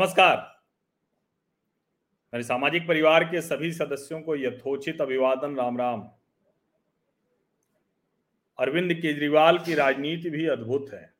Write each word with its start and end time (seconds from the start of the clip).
नमस्कार। 0.00 0.62
मेरे 2.32 2.42
सामाजिक 2.42 2.88
परिवार 2.88 3.24
के 3.24 3.40
सभी 3.40 3.72
सदस्यों 3.72 4.22
को 4.22 4.36
यथोचित 4.36 5.00
अभिवादन, 5.00 5.56
राम 5.56 5.78
राम। 5.78 6.10
अरविंद 8.58 8.94
केजरीवाल 8.94 9.58
की 9.58 9.74
राजनीति 9.74 10.30
भी 10.30 10.46
अद्भुत 10.46 10.90
है। 10.92 11.14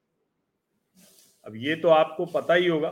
अब 1.44 1.56
ये 1.56 1.76
तो 1.76 1.88
आपको 1.88 2.26
पता 2.26 2.54
ही 2.54 2.66
होगा 2.66 2.90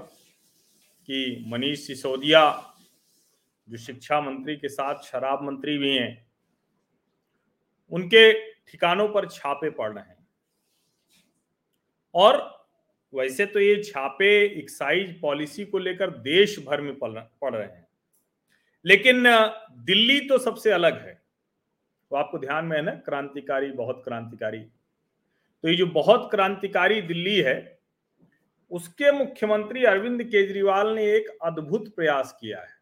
कि 1.06 1.44
मनीष 1.48 1.86
सिसोदिया, 1.86 2.74
जो 3.68 3.76
शिक्षा 3.76 4.20
मंत्री 4.20 4.56
के 4.56 4.68
साथ 4.68 4.94
शराब 4.94 5.42
मंत्री 5.42 5.78
भी 5.78 5.96
हैं, 5.96 6.30
उनके 7.90 8.52
ठिकानों 8.52 9.08
पर 9.08 9.28
छापे 9.28 9.70
पड़ 9.70 9.92
रहे 9.92 10.04
हैं। 10.04 10.28
और 12.14 12.57
वैसे 13.14 13.46
तो 13.46 13.60
ये 13.60 13.82
छापे 13.82 14.30
एक्साइज 14.58 15.20
पॉलिसी 15.20 15.64
को 15.64 15.78
लेकर 15.78 16.10
देश 16.10 16.58
भर 16.66 16.80
में 16.80 16.94
पड़ 16.98 17.54
रहे 17.54 17.62
हैं। 17.62 17.86
लेकिन 18.84 19.24
दिल्ली 19.84 20.20
तो 20.20 20.38
सबसे 20.38 20.70
अलग 20.70 21.00
है। 21.00 21.14
तो 22.10 22.16
आपको 22.16 22.38
ध्यान 22.38 22.64
में 22.64 22.76
है 22.76 22.82
ना, 22.82 22.92
क्रांतिकारी, 22.94 23.70
बहुत 23.70 24.02
क्रांतिकारी। 24.04 24.58
तो 24.58 25.68
ये 25.68 25.74
जो 25.74 25.86
बहुत 25.86 26.28
क्रांतिकारी 26.30 27.00
दिल्ली 27.02 27.36
है, 27.36 27.78
उसके 28.70 29.12
मुख्यमंत्री 29.12 29.84
अरविंद 29.84 30.22
केजरीवाल 30.24 30.88
ने 30.88 31.04
एक 31.04 31.28
अद्भुत 31.42 31.94
प्रयास 31.94 32.36
किया 32.40 32.60
है। 32.60 32.76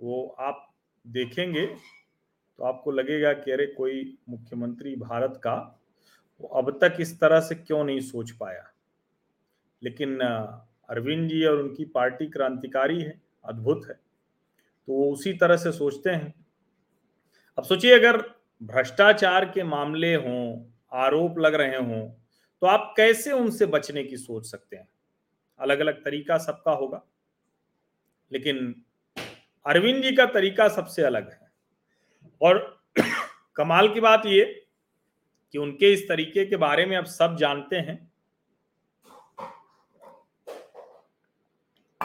वो 0.00 0.36
आप 0.38 0.74
देखेंगे 1.06 1.66
तो 1.66 2.64
आपको 2.64 2.90
लगेगा 2.90 3.32
कि 3.32 3.50
अरे 3.50 3.66
कोई 3.66 4.18
मुख्यमंत्री 4.28 4.94
भारत 4.96 5.40
का, 5.44 5.80
वो 6.40 6.48
अब 6.48 6.70
तक 6.80 6.96
इस 7.00 7.20
तरह 7.20 7.40
से 7.40 7.54
क्यों 7.54 7.84
नहीं 7.84 8.00
सोच 8.00 8.30
पाया? 8.30 8.70
लेकिन 9.86 10.20
अरविंद 10.90 11.28
जी 11.30 11.44
और 11.44 11.58
उनकी 11.58 11.84
पार्टी 11.84 12.26
क्रांतिकारी 12.26 13.00
है, 13.02 13.22
अद्भुत 13.44 13.82
है। 13.88 13.94
तो 14.86 14.92
वो 14.92 15.12
उसी 15.12 15.32
तरह 15.32 15.56
से 15.56 15.72
सोचते 15.72 16.10
हैं। 16.10 16.34
अब 17.58 17.64
सोचिए, 17.64 17.94
अगर 17.94 18.16
भ्रष्टाचार 18.62 19.44
के 19.44 19.62
मामले 19.64 20.14
हों, 20.14 20.72
आरोप 20.92 21.38
लग 21.38 21.54
रहे 21.54 21.76
हों 21.76 22.08
तो 22.60 22.66
आप 22.66 22.94
कैसे 22.96 23.32
उनसे 23.32 23.66
बचने 23.66 24.04
की 24.04 24.16
सोच 24.16 24.46
सकते 24.46 24.76
हैं? 24.76 24.88
अलग 25.60 25.78
अलग 25.80 26.04
तरीका 26.04 26.38
सबका 26.38 26.72
होगा। 26.72 27.02
लेकिन 28.32 28.82
अरविंद 29.66 30.02
जी 30.02 30.12
का 30.12 30.26
तरीका 30.26 30.68
सबसे 30.68 31.02
अलग 31.02 31.30
है। 31.30 31.50
और 32.42 32.80
कमाल 33.56 33.94
की 33.94 34.00
बात 34.00 34.22
ये 34.26 34.66
कि 35.52 35.58
उनके 35.58 35.92
इस 35.92 36.08
तरीके 36.08 36.46
के 36.46 36.56
बारे 36.56 36.86
में 36.86 36.96
अब 36.96 37.04
सब 37.04 37.36
जानते 37.36 37.76
हैं। 37.76 38.12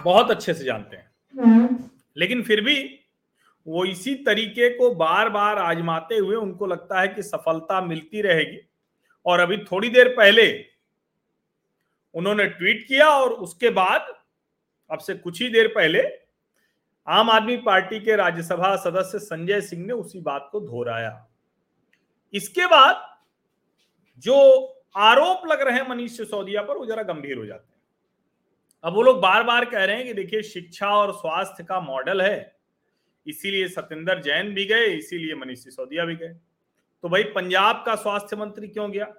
बहुत 0.03 0.31
अच्छे 0.31 0.53
से 0.53 0.63
जानते 0.63 0.97
हैं। 0.97 1.09
लेकिन 2.17 2.41
फिर 2.43 2.61
भी 2.61 2.99
वो 3.67 3.85
इसी 3.85 4.15
तरीके 4.15 4.69
को 4.69 4.93
बार 4.95 5.29
बार 5.29 5.57
आजमाते 5.57 6.15
हुए 6.15 6.35
उनको 6.35 6.65
लगता 6.65 7.01
है 7.01 7.07
कि 7.07 7.23
सफलता 7.23 7.81
मिलती 7.81 8.21
रहेगी। 8.21 8.59
और 9.25 9.39
अभी 9.39 9.57
थोड़ी 9.57 9.89
देर 9.89 10.09
पहले 10.09 10.65
उन्होंने 12.15 12.45
ट्वीट 12.45 12.87
किया 12.87 13.09
और 13.09 13.29
उसके 13.29 13.69
बाद 13.69 14.13
अब 14.89 14.99
से 14.99 15.13
कुछ 15.13 15.41
ही 15.41 15.47
देर 15.49 15.67
पहले 15.67 16.03
आम 17.07 17.29
आदमी 17.29 17.57
पार्टी 17.57 17.99
के 17.99 18.15
राज्यसभा 18.15 18.75
सदस्य 18.75 19.19
संजय 19.19 19.61
सिंह 19.61 19.85
ने 19.85 19.93
उसी 19.93 20.19
बात 20.19 20.49
को 20.51 20.59
दोहराया। 20.59 21.27
इसके 22.33 22.65
बाद 22.65 23.17
जो 24.23 24.35
आरोप 24.95 25.47
लग 25.47 25.61
रहे 25.61 25.75
हैं 25.75 25.89
मनीष 25.89 26.17
सिसोदिया 26.17 26.61
पर 26.61 26.77
वो 26.77 26.85
जरा 26.85 27.03
गंभीर 27.03 27.37
हो 27.37 27.45
जाते 27.45 27.70
हैं। 27.70 27.70
अब 28.83 28.93
वो 28.93 29.01
लोग 29.01 29.21
बार 29.21 29.43
बार 29.43 29.65
कह 29.65 29.83
रहे 29.83 29.95
हैं 29.95 30.05
कि 30.05 30.13
देखिए, 30.13 30.41
शिक्षा 30.41 30.87
और 30.87 31.13
स्वास्थ्य 31.13 31.63
का 31.63 31.79
मॉडल 31.79 32.21
है। 32.21 32.55
इसीलिए 33.27 33.67
सत्येंद्र 33.67 34.21
जैन 34.21 34.53
भी 34.53 34.65
गए, 34.65 34.85
इसीलिए 34.85 35.35
मनीष 35.35 35.63
सिसोदिया 35.63 36.05
भी 36.05 36.15
गए। 36.15 36.33
तो 37.03 37.09
भाई, 37.09 37.23
पंजाब 37.23 37.83
का 37.85 37.95
स्वास्थ्य 37.95 38.35
मंत्री 38.35 38.67
क्यों 38.67 38.91
गया? 38.91 39.13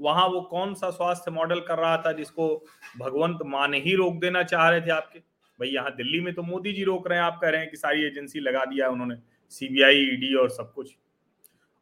वहाँ 0.00 0.28
वो 0.28 0.40
कौन 0.40 0.74
सा 0.74 0.90
स्वास्थ्य 0.90 1.30
मॉडल 1.30 1.60
कर 1.60 1.78
रहा 1.78 1.96
था 1.96 2.12
जिसको 2.12 2.66
भगवंत 2.98 3.38
मान 3.46 3.74
ही 3.74 3.94
रोक 3.94 4.14
देना 4.14 4.42
चाह 4.42 4.70
रहे 4.70 4.80
थे 4.80 4.90
आपके? 4.90 5.18
भाई, 5.18 5.68
यहाँ 5.68 5.96
दिल्ली 5.96 6.20
में 6.20 6.34
तो 6.34 6.42
मोदी 6.42 6.72
जी 6.72 6.84
रोक 6.84 7.08
रहे 7.08 7.18
हैं, 7.18 7.24
आप 7.24 7.38
कह 7.42 7.48
रहे 7.48 7.60
हैं 7.60 7.70
कि 7.70 7.76
सारी 7.76 8.04
एजेंसी 8.04 8.40
लगा 8.40 8.64
दिया 8.64 8.86
है 8.86 8.92
उन्होंने, 8.92 9.16
सीबीआई, 9.48 9.96
ईडी 9.96 10.34
और 10.34 10.50
सब 10.50 10.72
कुछ। 10.72 10.96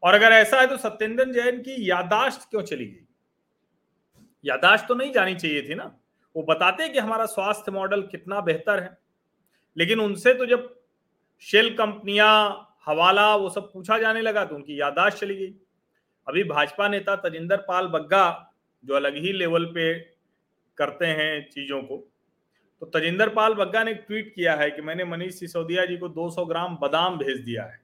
और 0.03 0.15
अगर 0.15 0.33
ऐसा 0.33 0.61
है 0.61 0.67
तो 0.67 0.77
सत्येंद्र 0.77 1.25
जैन 1.33 1.61
की 1.61 1.91
यादाश्त 1.91 2.51
क्यों 2.51 2.63
चली 2.63 2.87
गई? 2.87 3.07
यादाश्त 4.45 4.85
तो 4.89 4.95
नहीं 4.95 5.13
जानी 5.13 5.35
चाहिए 5.35 5.69
थी 5.69 5.75
ना? 5.75 6.00
वो 6.37 6.43
बताते 6.43 6.83
हैं 6.83 6.93
कि 6.93 6.99
हमारा 6.99 7.27
स्वास्थ्य 7.27 7.73
मॉडल 7.73 8.03
कितना 8.03 8.41
बेहतर 8.41 8.83
है। 8.83 8.97
लेकिन 9.77 10.01
उनसे 10.01 10.35
तो 10.35 10.47
जब 10.47 10.69
शेल 11.43 11.75
कंपनियाँ, 11.77 12.67
हवाला, 12.87 13.35
वो 13.37 13.49
सब 13.51 13.73
पूछा 13.73 13.99
जाने 13.99 14.21
लगा 14.21 14.45
तो 14.45 14.55
उनकी 14.55 14.81
यादाश्त 14.81 15.19
चली 15.19 15.37
गई। 15.37 15.55
अभी 16.27 16.45
भाजपा 16.45 16.89
नेता 16.89 17.17
तजिंदर 17.19 17.57
पाल 17.69 17.87
बग्गा 17.87 18.55
जो 18.85 18.95
अलग 18.95 19.17
ही 19.17 19.33
लेवल 19.33 19.65
पे 19.65 19.93
करते 20.79 21.07
हैं 21.07 21.49
चीज़ों 21.51 21.83
को 21.83 21.97
तो 22.83 22.87
तजिंदर 22.89 23.29
पाल 23.29 23.55
बग्गा 23.55 23.83
ने 23.85 23.95
ट्वीट 23.95 24.33
किया 24.35 24.55
है 24.57 24.71
कि 24.71 24.83
मैंने 24.83 25.05
मनीष 25.05 25.35
सिसोदिया 25.35 25.85
जी 25.87 25.97
को 25.97 26.09
200 26.09 26.45
ग्राम 26.47 26.77
बादाम 26.77 27.19
भेज 27.19 27.41
दिया 27.41 27.65
है। 27.65 27.81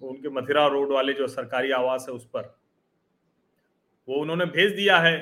तो 0.00 0.06
उनके 0.06 0.28
मथुरा 0.30 0.66
रोड 0.66 0.92
वाले 0.92 1.12
जो 1.12 1.26
सरकारी 1.28 1.70
आवास 1.70 2.06
है 2.08 2.14
उस 2.14 2.24
पर, 2.26 2.42
वो 4.08 4.20
उन्होंने 4.20 4.44
भेज 4.46 4.72
दिया 4.72 4.98
है 4.98 5.16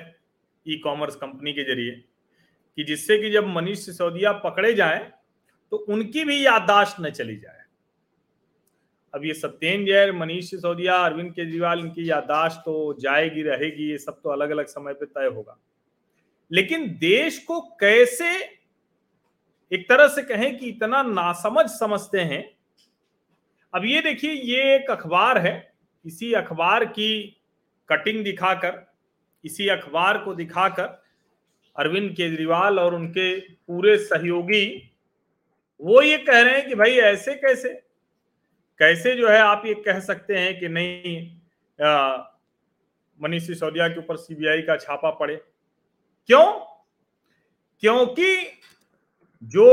ई 0.66 0.76
कॉमर्स 0.78 1.16
कंपनी 1.16 1.52
के 1.52 1.64
ज़रिए। 1.64 2.04
कि 2.78 2.84
जिससे 2.84 3.18
कि 3.18 3.30
जब 3.30 3.46
मनीष 3.46 3.84
सिसोदिया 3.86 4.32
पकड़े 4.32 4.72
जाए 4.74 5.12
तो 5.72 5.76
उनकी 5.76 6.24
भी 6.24 6.44
याददाश्त 6.46 6.96
न 7.00 7.10
चली 7.10 7.36
जाए। 7.36 7.64
अब 9.14 9.24
ये 9.24 9.34
सत्येन 9.34 9.84
जैन 9.84 10.10
मनीष 10.16 10.50
सिसोदिया 10.50 10.96
अरविंद 10.96 11.32
केजरीवाल, 11.32 11.78
इनकी 11.78 12.10
याददाश्त 12.10 12.58
तो 12.58 12.96
जाएगी, 13.00 13.42
रहेगी, 13.42 13.90
ये 13.90 13.98
सब 13.98 14.20
तो 14.22 14.30
अलग 14.30 14.50
अलग 14.50 14.66
समय 14.66 14.92
पे 14.92 15.06
तय 15.06 15.26
होगा। 15.26 15.56
लेकिन 16.50 16.86
देश 16.98 17.38
को 17.38 17.60
कैसे 17.80 18.34
एक 19.72 19.88
तरह 19.88 20.08
से 20.08 20.22
कहें 20.22 20.56
कि 20.58 20.66
इतना 20.66 21.02
नासमझ 21.02 21.66
समझते 21.70 22.20
हैं, 22.20 22.44
अब 23.74 23.84
ये 23.84 24.00
देखिए, 24.00 24.32
ये 24.32 24.74
एक 24.74 24.90
अखबार 24.90 25.38
है, 25.38 25.72
इसी 26.04 26.32
अखबार 26.32 26.84
की 26.84 27.36
कटिंग 27.88 28.22
दिखाकर, 28.24 28.84
इसी 29.44 29.68
अखबार 29.68 30.18
को 30.18 30.34
दिखाकर 30.34 31.05
अरविंद 31.78 32.10
केजरीवाल 32.16 32.78
और 32.80 32.94
उनके 32.94 33.38
पूरे 33.40 33.96
सहयोगी, 33.98 34.92
वो 35.80 36.02
ये 36.02 36.18
कह 36.18 36.40
रहे 36.40 36.54
हैं 36.54 36.68
कि 36.68 36.74
भाई 36.74 36.92
ऐसे 36.92 37.34
कैसे? 37.34 37.68
कैसे 38.80 39.14
जो 39.16 39.28
है 39.28 39.38
आप 39.38 39.62
ये 39.66 39.74
कह 39.76 39.98
सकते 40.00 40.36
हैं 40.36 40.58
कि 40.60 40.68
नहीं 40.68 41.36
मनीष 43.20 43.46
सिसोदिया 43.46 43.88
के 43.88 43.98
ऊपर 43.98 44.16
सीबीआई 44.16 44.62
का 44.62 44.76
छापा 44.76 45.10
पड़े? 45.10 45.36
क्यों? 46.28 46.52
क्योंकि 47.82 48.34
जो 49.42 49.68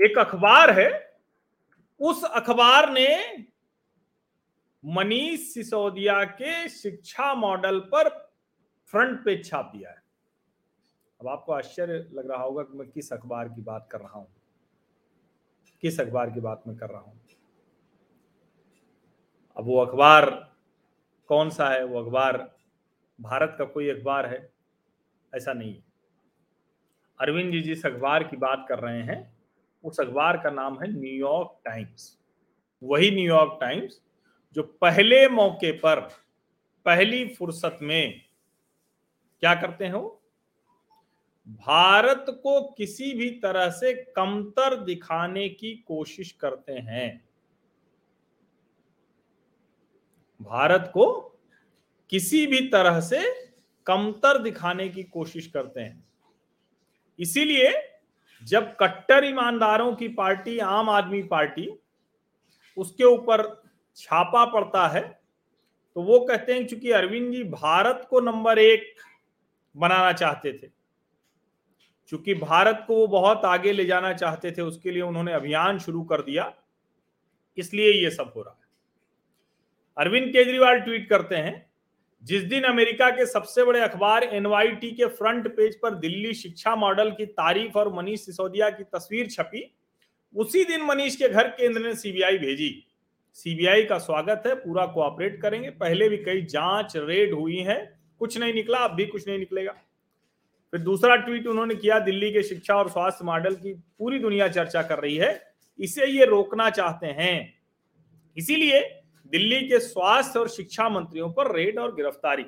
एक 0.00 0.18
अखबार 0.18 0.70
है, 0.70 0.90
उस 2.00 2.24
अखबार 2.24 2.90
ने 2.92 3.08
मनीष 4.84 5.40
सिसोदिया 5.54 6.22
के 6.24 6.68
शिक्षा 6.68 7.34
मॉडल 7.34 7.78
पर 7.92 8.08
फ्रंट 8.92 9.24
पेज 9.24 9.44
छाप 9.50 9.72
दिया 9.76 9.90
है। 9.90 10.01
अब 11.22 11.28
आपको 11.28 11.52
आश्चर्य 11.52 12.10
लग 12.12 12.30
रहा 12.30 12.42
होगा 12.42 12.62
कि 12.62 12.78
मैं 12.78 12.88
किस 12.88 13.12
अखबार 13.12 13.48
की 13.48 13.60
बात 13.60 13.88
कर 13.92 14.00
रहा 14.00 14.18
हूँ। 14.18 14.28
किस 15.80 16.00
अखबार 16.00 16.30
की 16.30 16.40
बात 16.40 16.62
मैं 16.66 16.76
कर 16.76 16.90
रहा 16.90 17.00
हूँ? 17.00 17.20
अब 19.56 19.64
वो 19.64 19.78
अखबार 19.78 20.54
कौन 21.26 21.50
सा 21.50 21.68
है? 21.68 21.84
वो 21.84 22.02
अखबार 22.02 22.56
भारत 23.20 23.54
का 23.58 23.64
कोई 23.64 23.88
अखबार 23.88 24.26
है? 24.26 24.52
ऐसा 25.34 25.52
नहीं। 25.52 25.74
है 25.74 25.82
अरविंद 27.20 27.52
जी 27.52 27.60
जिस 27.60 27.86
अखबार 27.86 28.24
की 28.24 28.36
बात 28.36 28.66
कर 28.68 28.78
रहे 28.78 29.02
हैं, 29.02 29.36
उस 29.84 30.00
अखबार 30.00 30.36
का 30.36 30.50
नाम 30.50 30.82
है 30.82 30.92
न्यूयॉर्क 30.92 31.60
टाइम्स। 31.64 32.20
वही 32.82 33.10
न्यूयॉर्क 33.10 33.58
टाइम्स 33.60 34.02
जो 34.54 34.62
पहले 34.62 35.28
मौके 35.28 35.72
पर, 35.72 36.00
पहली 36.84 37.28
फुर्सत 37.28 37.78
में 37.82 38.20
क्या 39.40 39.54
करते 39.54 39.84
हैं 39.84 39.94
वो? 39.94 40.21
भारत 41.46 42.26
को 42.42 42.60
किसी 42.72 43.12
भी 43.14 43.30
तरह 43.30 43.70
से 43.70 43.92
कमतर 44.16 44.74
दिखाने 44.84 45.48
की 45.48 45.74
कोशिश 45.86 46.30
करते 46.32 46.72
हैं। 46.72 47.24
भारत 50.40 50.90
को 50.94 51.06
किसी 52.10 52.46
भी 52.46 52.60
तरह 52.68 53.00
से 53.00 53.22
कमतर 53.86 54.38
दिखाने 54.38 54.88
की 54.88 55.02
कोशिश 55.02 55.46
करते 55.46 55.80
हैं। 55.80 56.04
इसीलिए 57.18 57.72
जब 58.42 58.76
कट्टर 58.80 59.24
ईमानदारों 59.24 59.94
की 59.94 60.08
पार्टी, 60.08 60.58
आम 60.58 60.90
आदमी 60.90 61.22
पार्टी, 61.22 61.68
उसके 62.76 63.04
ऊपर 63.04 63.42
छापा 63.96 64.44
पड़ता 64.44 64.86
है 64.88 65.00
तो 65.96 66.02
वो 66.02 66.18
कहते 66.20 66.52
हैं 66.54 66.66
क्योंकि 66.66 66.90
अरविंद 66.90 67.32
जी 67.32 67.42
भारत 67.44 68.06
को 68.10 68.20
नंबर 68.20 68.58
एक 68.58 68.94
बनाना 69.74 70.12
चाहते 70.12 70.52
थे 70.52 70.81
चूँकि 72.12 72.34
भारत 72.34 72.84
को 72.86 72.96
वो 72.96 73.06
बहुत 73.06 73.44
आगे 73.44 73.72
ले 73.72 73.84
जाना 73.84 74.12
चाहते 74.12 74.50
थे, 74.52 74.62
उसके 74.62 74.90
लिए 74.90 75.02
उन्होंने 75.02 75.32
अभियान 75.32 75.78
शुरू 75.78 76.02
कर 76.02 76.22
दिया। 76.22 76.54
इसलिए 77.58 77.92
ये 77.92 78.10
सब 78.10 78.32
हो 78.36 78.42
रहा 78.42 78.60
है। 78.60 78.66
अरविंद 79.98 80.28
केजरीवाल 80.28 80.80
ट्वीट 80.80 81.08
करते 81.08 81.34
हैं, 81.34 81.70
जिस 82.24 82.42
दिन 82.42 82.62
अमेरिका 82.62 83.10
के 83.10 83.26
सबसे 83.26 83.64
बड़े 83.64 83.80
अखबार 83.80 84.22
एनवाईटी 84.22 84.90
के 84.90 85.06
फ्रंट 85.06 85.48
पेज 85.48 85.80
पर 85.80 85.94
दिल्ली 85.94 86.34
शिक्षा 86.34 86.76
मॉडल 86.76 87.10
की 87.10 87.26
तारीफ़ 87.26 87.78
और 87.78 87.92
मनीष 87.94 88.20
सिसोदिया 88.20 88.70
की 88.70 88.84
तस्वीर 88.84 89.26
छपी, 89.26 89.74
उसी 90.36 90.64
दिन 90.64 90.82
मनीष 90.82 91.16
के 91.16 91.28
घर 91.28 91.48
केंद्र 91.48 91.80
ने 91.80 91.94
सीबीआई 91.94 92.38
भेजी। 92.38 92.86
सीबीआई 93.34 93.84
का 93.84 93.98
स्वागत 93.98 94.42
है, 94.46 94.54
पूरा 94.54 94.86
कोऑपरेट 94.86 95.42
करेंगे। 95.42 95.70
पहले 95.70 96.08
भी 96.08 96.16
कई 96.16 96.42
जाँच, 96.42 96.92
रेड 96.96 97.34
हुई 97.34 97.56
है, 97.56 98.00
कुछ 98.18 98.38
नहीं 98.38 98.54
निकला, 98.54 98.78
अब 98.78 98.94
भी 98.94 99.06
कुछ 99.06 99.28
नहीं 99.28 99.38
निकलेगा। 99.38 99.74
फिर 100.72 100.80
दूसरा 100.80 101.16
ट्वीट 101.16 101.46
उन्होंने 101.46 101.74
किया, 101.74 101.98
दिल्ली 101.98 102.30
के 102.32 102.42
शिक्षा 102.42 102.74
और 102.74 102.88
स्वास्थ्य 102.90 103.24
मॉडल 103.24 103.54
की 103.54 103.72
पूरी 103.98 104.18
दुनिया 104.18 104.48
चर्चा 104.48 104.82
कर 104.82 104.98
रही 104.98 105.16
है, 105.16 105.40
इसे 105.78 106.06
ये 106.06 106.24
रोकना 106.24 106.68
चाहते 106.70 107.06
हैं। 107.06 107.54
इसीलिए 108.36 108.80
दिल्ली 109.32 109.60
के 109.68 109.78
स्वास्थ्य 109.78 110.38
और 110.38 110.48
शिक्षा 110.48 110.88
मंत्रियों 110.88 111.30
पर 111.32 111.54
रेड 111.56 111.78
और 111.78 111.94
गिरफ्तारी। 111.94 112.44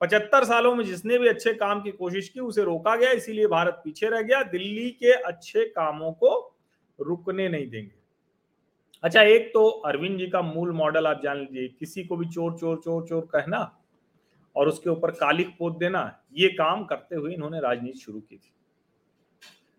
पचहत्तर 0.00 0.44
सालों 0.44 0.74
में 0.74 0.84
जिसने 0.84 1.18
भी 1.18 1.28
अच्छे 1.28 1.52
काम 1.54 1.80
की 1.82 1.90
कोशिश 1.90 2.28
की, 2.28 2.40
उसे 2.40 2.62
रोका 2.64 2.94
गया, 2.96 3.10
इसीलिए 3.10 3.46
भारत 3.46 3.80
पीछे 3.84 4.08
रह 4.08 4.22
गया। 4.22 4.42
दिल्ली 4.42 4.90
के 4.90 5.12
अच्छे 5.12 5.64
कामों 5.66 6.12
को 6.12 6.56
रुकने 6.98 7.48
नहीं 7.48 7.68
देंगे। 7.70 8.00
अच्छा 9.04 9.22
एक 9.22 9.50
तो 9.54 9.66
अरविंद 9.68 10.18
जी 10.18 10.26
का 10.26 10.42
मूल 10.42 10.72
मॉडल 10.72 11.06
आप 11.06 11.20
जान 11.22 11.38
लीजिए, 11.38 11.68
किसी 11.68 12.04
को 12.04 12.16
भी 12.16 12.26
चोर 12.26 12.52
चोर 12.52 12.76
चोर 12.76 13.06
चोर 13.08 13.28
कहना 13.32 13.60
और 14.56 14.68
उसके 14.68 14.90
ऊपर 14.90 15.10
कालिक 15.12 15.48
पोत 15.58 15.78
देना, 15.78 16.24
ये 16.32 16.48
काम 16.50 16.84
करते 16.84 17.16
हुए 17.16 17.34
इन्होंने 17.34 17.60
राजनीति 17.60 17.98
शुरू 17.98 18.20
की 18.20 18.36
थी। 18.36 18.52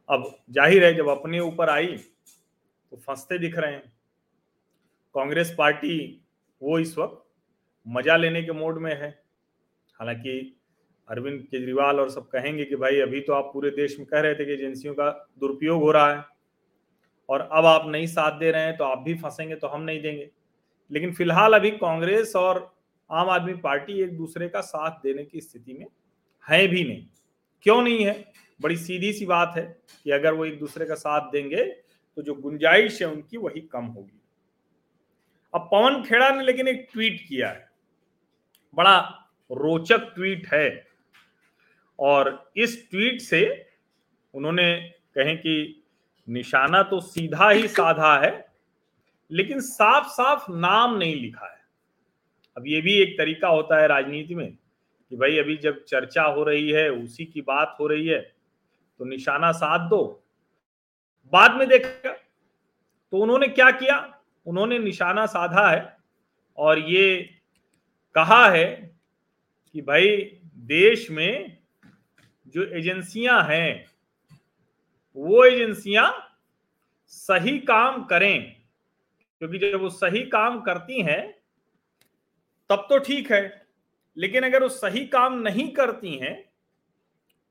अब 0.10 0.24
ज़ाहिर 0.52 0.86
है, 0.86 0.94
जब 0.94 1.08
अपने 1.10 1.40
ऊपर 1.42 1.70
आई 1.70 1.96
तो 1.96 2.98
फंसते 2.98 3.38
दिख 3.40 3.58
रहे 3.58 3.72
हैं। 3.72 3.92
कांग्रेस 5.16 5.54
पार्टी 5.58 6.26
वो 6.62 6.80
इस 6.80 6.98
वक्त 6.98 7.24
मज़ा 7.86 8.16
लेने 8.18 8.44
के 8.44 8.52
मोड 8.54 8.78
में 8.78 8.94
है। 8.94 9.10
हालाँकि 10.00 10.60
अरविंद 11.08 11.42
केजरीवाल 11.42 12.00
और 12.00 12.10
सब 12.10 12.28
कहेंगे 12.30 12.66
कि 12.66 12.76
भाई, 12.76 13.00
अभी 13.00 13.20
तो 13.22 13.34
आप 13.34 13.50
पूरे 13.54 13.70
देश 13.72 13.98
में 14.00 14.06
कह 14.08 14.20
रहे 14.20 14.36
थे 14.36 14.46
कि 14.46 14.54
एजेंसियों 14.54 14.94
का 14.94 15.10
दुरुपयोग 15.40 15.82
हो 15.82 15.92
रहा 15.92 16.14
है। 16.14 16.24
और 17.30 17.42
अब 17.42 17.66
आप 17.66 17.88
नहीं 17.88 18.08
साथ 18.08 18.40
दे 18.40 18.52
रहे 18.52 18.64
हैं 18.64 18.76
तो 18.78 18.84
आप 18.84 19.00
भी 19.00 19.14
फंसेंगे 19.16 19.56
तो 19.56 19.68
हम 19.68 19.82
नहीं 19.82 20.02
देंगे। 20.02 20.30
लेकिन 20.92 21.14
फ़िलहाल 21.14 21.54
अभी 21.54 21.72
कांग्रेस 21.74 22.36
और 22.36 22.60
आम 23.12 23.30
आदमी 23.30 23.54
पार्टी 23.54 24.02
एक 24.02 24.18
दूसरे 24.18 24.50
का 24.50 24.62
साथ 24.62 24.92
देने 24.92 25.24
की 25.26 25.42
स्थिति 25.42 25.74
में 25.74 25.86
है 26.50 26.68
भी 26.68 26.84
नहीं। 26.84 27.08
क्यों 27.64 27.82
नहीं 27.82 28.06
है? 28.06 28.32
बड़ी 28.62 28.78
सीधी 28.78 29.14
सी 29.14 29.26
बात 29.26 29.54
है 29.58 29.82
कि 30.04 30.12
अगर 30.12 30.34
वो 30.34 30.46
एक 30.46 30.60
दूसरे 30.60 30.86
का 30.86 30.96
साथ 30.96 31.32
देंगे 31.32 31.64
तो 32.18 32.22
जो 32.22 32.34
गुंजाइश 32.34 33.02
है 33.02 33.08
उनकी 33.08 33.38
वही 33.38 33.62
कम 33.62 33.86
होगी। 33.86 34.22
अब 35.56 35.70
पवन 35.72 36.04
खेड़ा 36.04 36.30
ने 36.30 36.44
लेकिन 36.44 36.68
एक 36.68 36.88
ट्वीट 36.94 37.26
किया 37.28 37.50
है। 37.50 37.70
बड़ा 38.76 39.00
रोचक 39.52 40.12
ट्वीट 40.16 40.48
है। 40.54 40.88
और 42.00 42.52
इस 42.58 42.90
ट्वीट 42.92 43.22
से 43.22 43.70
उन्होंने 44.34 44.94
कहें 45.18 45.38
कि 45.38 45.84
निशाना 46.30 46.84
तो 46.84 47.00
सीधा 47.00 47.50
ही 47.50 47.68
साधा 47.68 48.18
है, 48.20 48.46
लेकिन 49.32 49.60
साफ़ 49.60 50.08
साफ़ 50.08 50.52
नाम 50.52 50.98
नहीं 50.98 51.16
लिखा 51.16 51.46
है। 51.46 51.63
अब 52.58 52.64
ये 52.68 52.82
भी 52.82 52.94
एक 52.94 53.18
तरीका 53.18 53.48
होता 53.48 53.82
है 53.82 53.88
राजनीति 53.88 54.36
में 54.36 54.52
कि 55.12 55.16
भाई 55.16 55.38
अभी 55.38 55.58
जब 55.58 55.84
चर्चा 55.84 56.24
हो 56.24 56.44
रही 56.44 56.70
है, 56.70 56.90
उसी 56.90 57.26
की 57.26 57.42
बात 57.42 57.78
हो 57.80 57.88
रही 57.88 58.08
है 58.08 58.20
तो 59.00 59.06
निशाना 59.06 59.52
साध 59.52 59.90
दो। 59.90 60.24
बाद 61.34 61.56
में 61.56 61.68
देखा 61.68 62.12
तो 62.12 63.18
उन्होंने 63.18 63.48
क्या 63.48 63.70
किया? 63.72 64.20
उन्होंने 64.46 64.80
निशाना 64.80 65.26
साधा 65.26 65.70
है 65.70 65.98
और 66.58 66.80
ये 66.80 67.30
कहा 68.16 68.48
है 68.50 68.96
कि 69.76 69.82
भाई 69.82 70.18
देश 70.56 71.10
में 71.12 71.58
जो 72.48 72.64
एजेंसियाँ 72.68 73.44
हैं, 73.44 73.86
वो 75.18 75.44
एजेंसियाँ 75.46 76.12
सही 77.08 77.58
काम 77.60 78.04
करें, 78.04 78.56
क्योंकि 79.42 79.58
जब 79.60 79.82
वो 79.82 79.90
सही 79.90 80.22
काम 80.26 80.60
करती 80.62 81.02
हैं 81.02 81.33
तब 82.74 82.86
तो 82.90 82.98
ठीक 83.00 83.32
है, 83.32 83.42
लेकिन 84.18 84.44
अगर 84.44 84.64
वो 84.64 84.68
सही 84.72 85.06
काम 85.08 85.34
नहीं 85.40 85.68
करती 85.74 86.16
हैं 86.18 86.34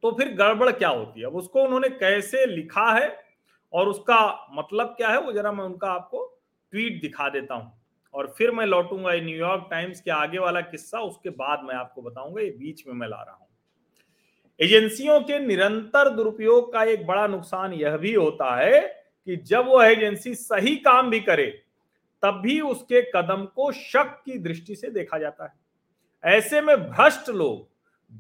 तो 0.03 0.11
फिर 0.11 0.33
गड़बड़ 0.35 0.71
क्या 0.71 0.89
होती 0.89 1.21
है? 1.21 1.27
अब 1.27 1.35
उसको 1.37 1.63
उन्होंने 1.63 1.89
कैसे 1.91 2.45
लिखा 2.47 2.91
है 2.93 3.17
और 3.73 3.89
उसका 3.89 4.49
मतलब 4.53 4.95
क्या 4.97 5.09
है, 5.09 5.21
वो 5.21 5.33
जरा 5.33 5.53
मैं 5.53 5.65
उनका 5.65 5.89
आपको 5.89 6.25
ट्वीट 6.73 7.01
दिखा 7.03 7.29
देता 7.29 7.55
हूँ। 7.55 7.73
और 8.15 8.33
फिर 8.39 8.51
मैं 8.51 8.67
लौटूँगा 8.67 9.13
न्यूयॉर्क 9.15 9.67
टाइम्स 9.71 10.01
के 10.01 10.11
आगे 10.11 10.39
वाला 10.39 10.61
किस्सा, 10.61 11.01
उसके 11.01 11.31
बाद 11.31 11.61
मैं 11.65 11.75
आपको 11.75 12.03
बताऊँगा, 12.03 12.43
ये 12.43 12.51
बीच 12.51 12.87
में 12.87 12.95
मैं 12.95 13.09
ला 13.09 13.23
रहा 13.23 13.35
हूँ। 13.35 13.47
एजेंसियों 14.61 15.21
के 15.21 15.39
निरंतर 15.39 16.09
दुरुपयोग 16.09 16.73
का 16.73 16.83
एक 16.85 17.07
बड़ा 17.07 17.27
नुकसान 17.27 17.73
यह 17.73 17.97
भी 17.97 18.15
होता 18.15 18.55
है 18.57 18.81
कि 19.29 19.37
जब 19.37 19.69
वह 19.69 19.87
एजेंसी 19.87 20.35
सही 20.35 20.77
काम 20.79 21.11
भी 21.11 21.21
करे 21.21 21.47
तब 22.23 22.41
भी 22.41 22.61
उसके 22.61 23.03
कदम 23.03 23.45
को 23.45 23.73
शक 23.73 24.23
की 24.25 24.39
दृष्टि 24.39 24.77
से 24.77 24.91
देखा 24.91 25.19
जाता 25.19 25.45
है। 25.45 25.53
ऐसे 26.37 26.61
में 26.61 26.77
भ्रष्ट 26.77 27.29
लोग 27.29 27.69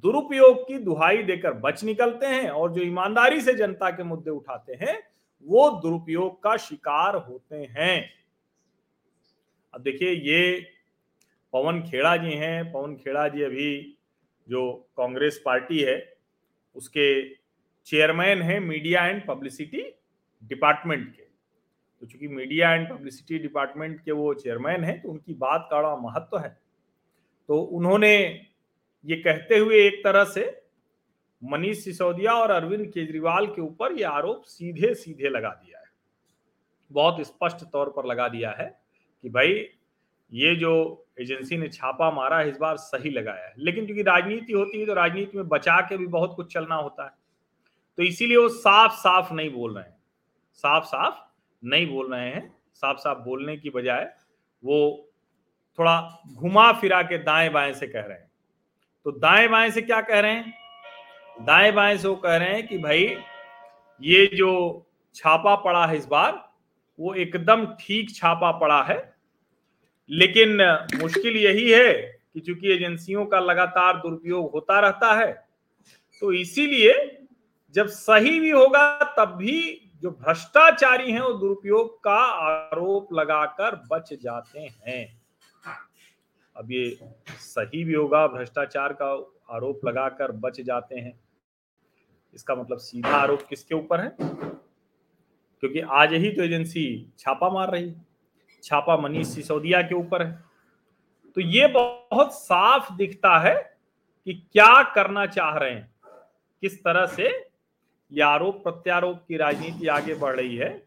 दुरुपयोग 0.05 0.69
की 0.69 0.79
दुहाई 0.79 1.23
देकर 1.23 1.53
बच 1.53 1.85
निकलते 1.85 2.27
हैं 2.27 2.51
और 2.51 2.73
जो 2.73 2.83
ईमानदारी 2.83 3.41
से 3.41 3.55
जनता 3.55 3.91
के 3.91 4.03
मुद्दे 4.03 4.31
उठाते 4.31 4.75
हैं, 4.75 4.99
वो 5.47 5.71
दुरुपयोग 5.71 6.43
का 6.43 6.57
शिकार 6.57 7.17
होते 7.17 7.57
हैं। 7.57 8.11
अब 9.75 9.81
देखिए, 9.81 10.11
ये 10.11 10.67
पवन 11.53 11.83
खेड़ा 11.83 12.17
जी 12.17 12.33
हैं। 12.33 12.73
पवन 12.73 12.97
खेड़ा 12.97 13.29
जी 13.29 13.43
अभी 13.43 13.99
जो 14.49 14.73
कांग्रेस 14.97 15.43
पार्टी 15.45 15.79
है, 15.79 16.17
उसके 16.75 17.35
चेयरमैन 17.87 18.43
हैं 18.43 18.61
मीडिया 18.61 19.07
एंड 19.07 19.27
पब्लिसिटी 19.27 19.85
डिपार्टमेंट 20.45 21.17
के। 21.17 21.23
तो 22.03 22.07
चूँकि 22.07 22.29
मीडिया 22.29 22.73
एंड 22.75 22.89
पब्लिसिटी 22.91 23.39
डिपार्टमेंट 23.39 24.01
के 24.05 24.13
वो 24.13 24.35
चेयरमैन 24.35 24.85
हैं 24.85 25.03
तो 25.03 25.09
उनकी 25.09 25.35
बात 25.35 25.69
का 25.71 25.77
बड़ा 25.77 25.97
महत्व 25.97 26.39
है। 26.39 26.49
तो 27.49 27.59
उन्होंने 27.59 28.17
ये 29.05 29.17
कहते 29.17 29.59
हुए 29.59 29.77
एक 29.77 30.05
तरह 30.05 30.25
से 30.25 30.63
मनीष 31.45 31.85
सिसोदिया 31.85 32.33
और 32.33 32.51
अरविंद 32.51 32.87
केजरीवाल 32.87 33.47
के 33.47 33.61
ऊपर 33.61 33.93
ये 33.93 34.05
आरोप 34.05 34.43
सीधे 34.43 34.95
सीधे 34.95 35.29
लगा 35.29 35.49
दिया 35.49 35.79
है। 35.79 35.85
बहुत 36.91 37.27
स्पष्ट 37.27 37.65
तौर 37.65 37.89
पर 37.89 38.07
लगा 38.07 38.29
दिया 38.29 38.51
है 38.51 38.67
कि 39.23 39.29
भाई, 39.29 39.69
ये 40.33 40.55
जो 40.57 41.07
एजेंसी 41.21 41.57
ने 41.57 41.69
छापा 41.69 42.11
मारा 42.11 42.39
है, 42.39 42.51
इस 42.51 42.57
बार 42.57 42.77
सही 42.77 43.11
लगाया 43.11 43.47
है। 43.47 43.55
लेकिन 43.59 43.87
क्योंकि 43.87 44.03
राजनीति 44.03 44.53
होती 44.53 44.81
है 44.81 44.87
तो 44.87 44.95
राजनीति 44.95 45.37
में 45.37 45.49
बचा 45.49 45.81
के 45.81 45.97
भी 45.97 46.07
बहुत 46.07 46.35
कुछ 46.37 46.53
चलना 46.53 46.75
होता 46.75 47.05
है। 47.05 47.13
तो 47.99 48.03
इसीलिए 48.03 48.37
वो 48.37 48.49
साफ़ 48.49 48.93
साफ़ 48.93 49.35
नहीं 49.35 49.51
बोल 49.51 49.75
रहे 49.75 49.85
हैं। 49.85 49.97
साफ़ 50.53 50.85
साफ़ 50.85 51.32
नहीं 51.63 51.87
बोल 51.87 52.13
रहे 52.15 52.29
हैं 52.29 52.55
साफ़ 52.75 52.99
साफ़ 52.99 53.19
बोलने 53.19 53.57
की 53.57 53.71
बजाय 53.71 54.05
वो 54.63 54.79
थोड़ा 55.79 56.23
घुमा 56.35 56.73
फिरा 56.73 57.03
के 57.03 57.19
दाएँ 57.19 57.49
बाएँ 57.51 57.73
से 57.73 57.87
कह 57.87 58.01
रहे 58.01 58.19
हैं। 58.19 58.31
तो 59.07 59.13
दाएँ 59.13 59.49
बाएँ 59.49 59.71
से 59.71 59.83
क्या 59.83 60.01
कह 60.01 60.21
रहे 60.21 60.33
हैं? 60.33 60.55
दाएँ 61.37 61.73
बाएँ 61.73 61.97
से 61.99 62.09
वो 62.09 62.15
कह 62.17 62.37
रहे 62.37 62.55
हैं 62.55 62.67
कि 62.67 62.79
भाई, 62.79 63.17
ये 64.01 64.27
जो 64.27 64.87
छापा 65.15 65.55
पड़ा 65.55 65.87
है 65.87 65.97
इस 65.97 66.07
बार, 66.07 66.33
वो 66.99 67.15
एकदम 67.15 67.65
ठीक 67.81 68.15
छापा 68.15 68.51
पड़ा 68.53 68.83
है, 68.83 69.15
लेकिन 70.11 70.57
मुश्किल 71.03 71.37
यही 71.37 71.71
है 71.71 71.93
कि 72.35 72.41
चूँकि 72.41 72.73
एजेंसियों 72.73 73.25
का 73.27 73.41
लगातार 73.41 73.97
दुरुपयोग 73.97 74.51
होता 74.53 74.81
रहता 74.81 75.15
है 75.15 75.33
तो 76.23 76.33
इसीलिए 76.33 76.95
जब 77.75 77.87
सही 77.87 78.39
भी 78.41 78.51
होगा 78.51 79.15
तब 79.19 79.35
भी 79.37 79.59
जो 80.03 80.11
भ्रष्टाचारी 80.11 81.13
हैं, 81.13 81.21
वो 81.21 81.33
दुरुपयोग 81.33 82.05
का 82.05 82.17
आरोप 82.17 83.13
लगाकर 83.13 83.75
बच 83.91 84.15
जाते 84.23 84.61
हैं। 84.61 85.23
अब 86.57 86.73
ये 86.73 86.99
सही 87.29 87.85
भी 87.85 87.95
होगा, 87.95 88.27
भ्रष्टाचार 88.27 88.93
का 88.93 89.07
आरोप 89.51 89.81
लगाकर 89.85 90.33
बच 90.33 90.61
जाते 90.61 90.99
हैं। 90.99 91.21
इसका 92.35 92.55
मतलब 92.55 92.79
सीधा 92.79 93.09
आरोप 93.09 93.43
किसके 93.43 93.75
ऊपर 93.75 94.01
है? 94.01 94.17
क्योंकि 95.61 95.81
आज 95.81 96.13
ही 96.13 96.33
तो 96.33 96.43
एजेंसी 96.43 97.13
छापा 97.19 97.51
मार 97.51 97.71
रही 97.71 97.89
है। 97.89 98.07
छापा 98.63 98.97
मनीष 98.97 99.27
सिसोदिया 99.27 99.83
के 99.83 99.95
ऊपर 99.95 100.23
है। 100.23 100.45
तो 101.35 101.41
ये 101.41 101.67
बहुत 101.67 102.35
साफ़ 102.35 102.93
दिखता 102.93 103.39
है 103.39 103.79
कि 104.25 104.35
क्या 104.53 104.83
करना 104.95 105.27
चाह 105.27 105.57
रहे 105.59 105.71
हैं। 105.71 105.95
किस 106.61 106.85
तरह 106.85 107.07
से 107.07 107.52
ये 108.13 108.23
आरोप 108.23 108.63
प्रत्यारोप 108.63 109.25
की 109.29 109.37
राजनीति 109.37 109.87
आगे 109.87 110.15
बढ़ 110.15 110.37
रही 110.37 110.57
है 110.57 110.87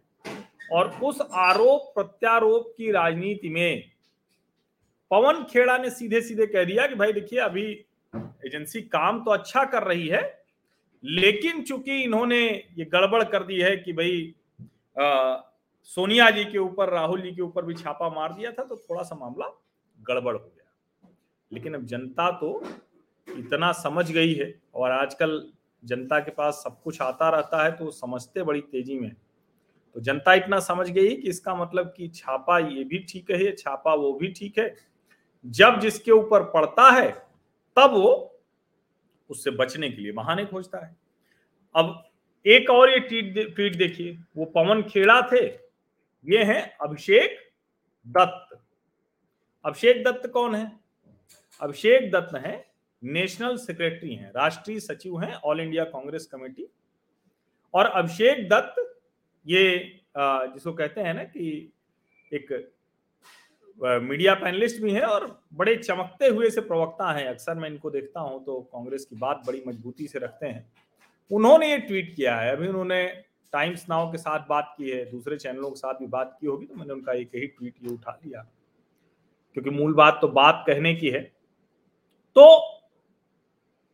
और 0.72 0.89
उस 1.03 1.22
आरोप 1.34 1.91
प्रत्यारोप 1.96 2.74
की 2.77 2.91
राजनीति 2.91 3.50
में 3.50 3.91
पवन 5.12 5.44
खेड़ा 5.44 5.77
ने 5.77 5.89
सीधे 5.89 6.22
सीधे 6.22 6.48
कह 6.48 6.63
दिया 6.63 6.88
कि 6.88 6.96
भाई 6.96 7.13
देखिए 7.13 7.39
अभी 7.39 7.86
एजेंसी 8.46 8.82
काम 8.82 9.24
तो 9.24 9.32
अच्छा 9.32 9.63
कर 9.63 9.84
रही 9.84 10.08
है 10.08 10.46
लेकिन 11.03 11.62
चूँकि 11.62 12.03
इन्होंने 12.03 12.48
ये 12.77 12.86
गड़बड़ 12.86 13.24
कर 13.24 13.44
दी 13.44 13.62
है 13.62 13.77
कि 13.77 13.94
भाई 13.94 14.34
आ, 15.00 15.38
सोनिया 15.84 16.29
जी 16.29 16.46
के 16.46 16.58
ऊपर 16.58 16.89
राहुल 16.89 17.22
जी 17.22 17.32
के 17.32 17.41
ऊपर 17.41 17.65
भी 17.65 17.74
छापा 17.74 18.10
मार 18.10 18.34
दिया 18.34 18.51
था 18.51 18.63
तो 18.63 18.75
थोड़ा 18.75 19.03
सा 19.03 19.15
मामला 19.15 19.62
गड़बड़ 20.01 20.34
हो 20.34 20.51
गया। 20.55 21.10
लेकिन 21.53 21.74
अब 21.74 21.86
जनता 21.86 22.32
तो 22.32 22.63
इतना 23.38 23.72
समझ 23.72 24.12
गई 24.12 24.34
है 24.34 24.60
और 24.75 24.91
आजकल 24.91 25.51
जनता 25.86 26.20
के 26.20 26.32
पास 26.32 26.62
सब 26.63 26.82
कुछ 26.82 27.01
आता 27.01 27.30
रहता 27.30 27.63
है 27.63 27.72
तो 27.72 27.89
समझते 27.92 28.44
बड़ी 28.44 28.62
तेज़ी 28.62 29.00
में। 29.00 29.12
तो 29.96 30.01
जनता 30.01 30.34
इतना 30.34 30.60
समझ 30.60 30.89
गई 30.89 31.15
कि 31.15 31.30
इसका 31.30 31.56
मतलब 31.56 31.94
कि 31.98 32.08
छापा 32.08 32.58
ये 32.60 32.84
भी 32.84 33.00
ठीक 33.10 33.32
है, 33.32 33.51
छापा 33.54 33.94
वो 33.94 34.13
भी 34.13 34.27
ठीक 34.30 34.58
है। 34.60 34.75
जब 35.46 35.80
जिसके 35.80 36.12
ऊपर 36.12 36.44
पड़ता 36.51 36.89
है, 36.92 37.10
तब 37.77 37.92
वो 37.94 38.42
उससे 39.30 39.51
बचने 39.51 39.89
के 39.89 40.01
लिए 40.01 40.12
बहाने 40.12 40.46
खोजता 40.46 40.86
है। 40.86 40.96
अब 41.75 42.04
एक 42.46 42.70
और 42.70 42.89
ये 42.89 43.00
ट्वीट 43.00 43.56
ट्वीट 43.56 43.75
देखिए, 43.75 44.18
वो 44.38 44.46
पवन 44.46 44.82
खेड़ा 44.84 45.22
थे, 45.32 45.46
ये 46.27 46.44
हैं 46.44 46.77
अभिषेक 46.77 47.38
दत्त। 48.06 48.58
अभिषेक 49.65 50.04
दत्त 50.04 50.27
कौन 50.30 50.56
है? 50.56 50.72
अभिषेक 51.62 52.12
दत्त 52.12 52.36
है 52.36 52.56
नेशनल 53.05 53.57
सेक्रेटरी 53.57 54.15
हैं, 54.15 54.31
राष्ट्रीय 54.31 54.79
सचिव 54.79 55.19
हैं, 55.19 55.33
ऑल 55.35 55.59
इंडिया 55.59 55.83
कांग्रेस 55.85 56.25
कमेटी। 56.25 56.67
और 57.74 57.85
अभिषेक 57.85 58.47
दत्त, 58.50 58.75
ये 59.45 60.01
जिसको 60.17 60.74
कहते 60.74 61.01
हैं 61.01 61.13
ना 61.13 61.24
कि 61.25 61.71
एक 62.31 62.71
मीडिया 64.03 64.33
पैनलिस्ट 64.35 64.81
भी 64.81 64.91
हैं 64.91 65.03
और 65.03 65.25
बड़े 65.53 65.75
चमकते 65.75 66.27
हुए 66.27 66.50
से 66.50 66.62
प्रवक्ता 66.62 67.12
हैं। 67.12 67.25
अक्सर 67.27 67.55
मैं 67.55 67.69
इनको 67.69 67.89
देखता 67.91 68.19
हूँ 68.19 68.43
तो 68.45 68.59
कांग्रेस 68.74 69.05
की 69.05 69.15
बात 69.15 69.41
बड़ी 69.47 69.62
मजबूती 69.67 70.07
से 70.07 70.19
रखते 70.19 70.47
हैं। 70.47 70.71
उन्होंने 71.31 71.69
ये 71.71 71.77
ट्वीट 71.79 72.15
किया 72.15 72.35
है। 72.35 72.51
अभी 72.51 72.67
उन्होंने 72.67 73.05
टाइम्स 73.53 73.85
नाउ 73.89 74.12
के 74.12 74.17
साथ 74.17 74.47
बात 74.50 74.74
की 74.77 74.89
है, 74.89 75.03
दूसरे 75.12 75.38
चैनलों 75.38 75.69
के 75.69 75.75
साथ 75.75 75.93
भी 75.93 76.07
बात 76.07 76.38
की 76.41 76.47
होगी 76.47 76.65
तो 76.65 76.75
मैंने 76.75 76.93
उनका 76.93 77.13
एक 77.13 77.35
ही 77.35 77.47
ट्वीट 77.47 77.75
ये 77.83 77.93
उठा 77.93 78.19
लिया। 78.25 78.41
क्योंकि 79.57 79.69
मूल 79.69 79.93
बात 79.93 80.17
तो 80.21 80.27
बात 80.29 80.63
कहने 80.67 80.93
की 80.95 81.09
है। 81.09 81.21
तो 82.35 82.75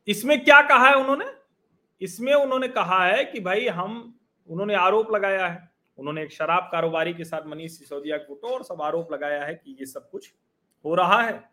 इसमें 0.07 0.43
क्या 0.43 0.61
कहा 0.61 0.87
है 0.87 0.95
उन्होंने? 0.95 1.25
इसमें 2.01 2.33
उन्होंने 2.33 2.67
कहा 2.67 3.05
है 3.05 3.25
कि 3.25 3.39
भाई 3.39 3.67
हम, 3.67 4.19
उन्होंने 4.49 4.75
आरोप 4.75 5.11
लगाया 5.11 5.47
है। 5.47 5.71
उन्होंने 5.97 6.23
एक 6.23 6.31
शराब 6.31 6.69
कारोबारी 6.71 7.13
के 7.13 7.23
साथ 7.23 7.41
मनीष 7.47 7.79
सिसोदिया 7.79 8.17
को 8.17 8.35
तो 8.35 8.47
और 8.47 8.63
सब 8.63 8.81
आरोप 8.81 9.13
लगाया 9.13 9.45
है 9.45 9.55
कि 9.55 9.77
ये 9.79 9.85
सब 9.85 10.09
कुछ 10.09 10.33
हो 10.85 10.95
रहा 10.95 11.21
है। 11.21 11.51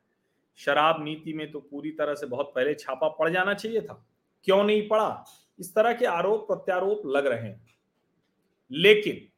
शराब 0.57 1.05
नीति 1.05 1.33
में 1.33 1.53
तो 1.53 1.61
पूरी 1.61 1.91
तरह 1.91 2.15
से 2.15 2.27
बहुत 2.27 2.53
पहले 2.55 2.75
छापा 2.75 3.09
पड़ 3.09 3.31
जाना 3.31 3.55
चाहिए 3.55 3.81
था। 3.81 4.07
क्यों 4.45 4.65
नहीं 4.65 4.89
पड़ा? 4.89 5.25
इस 5.59 5.75
तरह 5.75 5.93
के 5.93 6.07
आरोप 6.07 6.47
प्रत्यारोप 6.47 7.03
लग 7.07 7.27
रहे 7.27 7.49
हैं। 7.49 7.67
लेकिन 8.73 9.29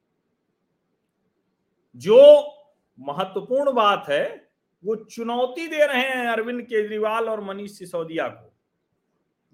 जो 1.96 2.46
महत्वपूर्ण 3.00 3.72
बात 3.72 4.04
है, 4.08 4.50
वो 4.84 4.96
चुनौती 4.96 5.66
दे 5.66 5.86
रहे 5.86 6.08
हैं 6.08 6.26
अरविंद 6.26 6.62
केजरीवाल 6.62 7.28
और 7.28 7.40
मनीष 7.40 7.78
सिसोदिया 7.78 8.28
को। 8.28 8.52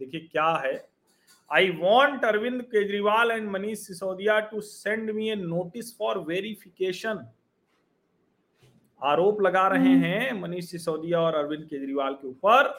देखिए 0.00 0.20
क्या 0.22 0.50
है? 0.56 0.88
I 1.50 1.70
want 1.72 2.24
Arvind 2.24 2.62
Kejriwal 2.64 3.30
and 3.30 3.48
Manish 3.50 3.78
Sisodia 3.78 4.38
to 4.50 4.60
send 4.60 5.10
me 5.10 5.28
a 5.30 5.34
notice 5.36 5.96
for 5.98 6.18
verification 6.28 7.26
आरोप 9.02 9.40
लगा 9.42 9.66
रहे 9.68 9.92
हम्म। 9.92 10.04
हैं 10.04 10.32
मनीष 10.40 10.70
सिसोदिया 10.70 11.20
और 11.20 11.34
अरविंद 11.34 11.64
केजरीवाल 11.64 12.14
के 12.14 12.28
ऊपर 12.28 12.72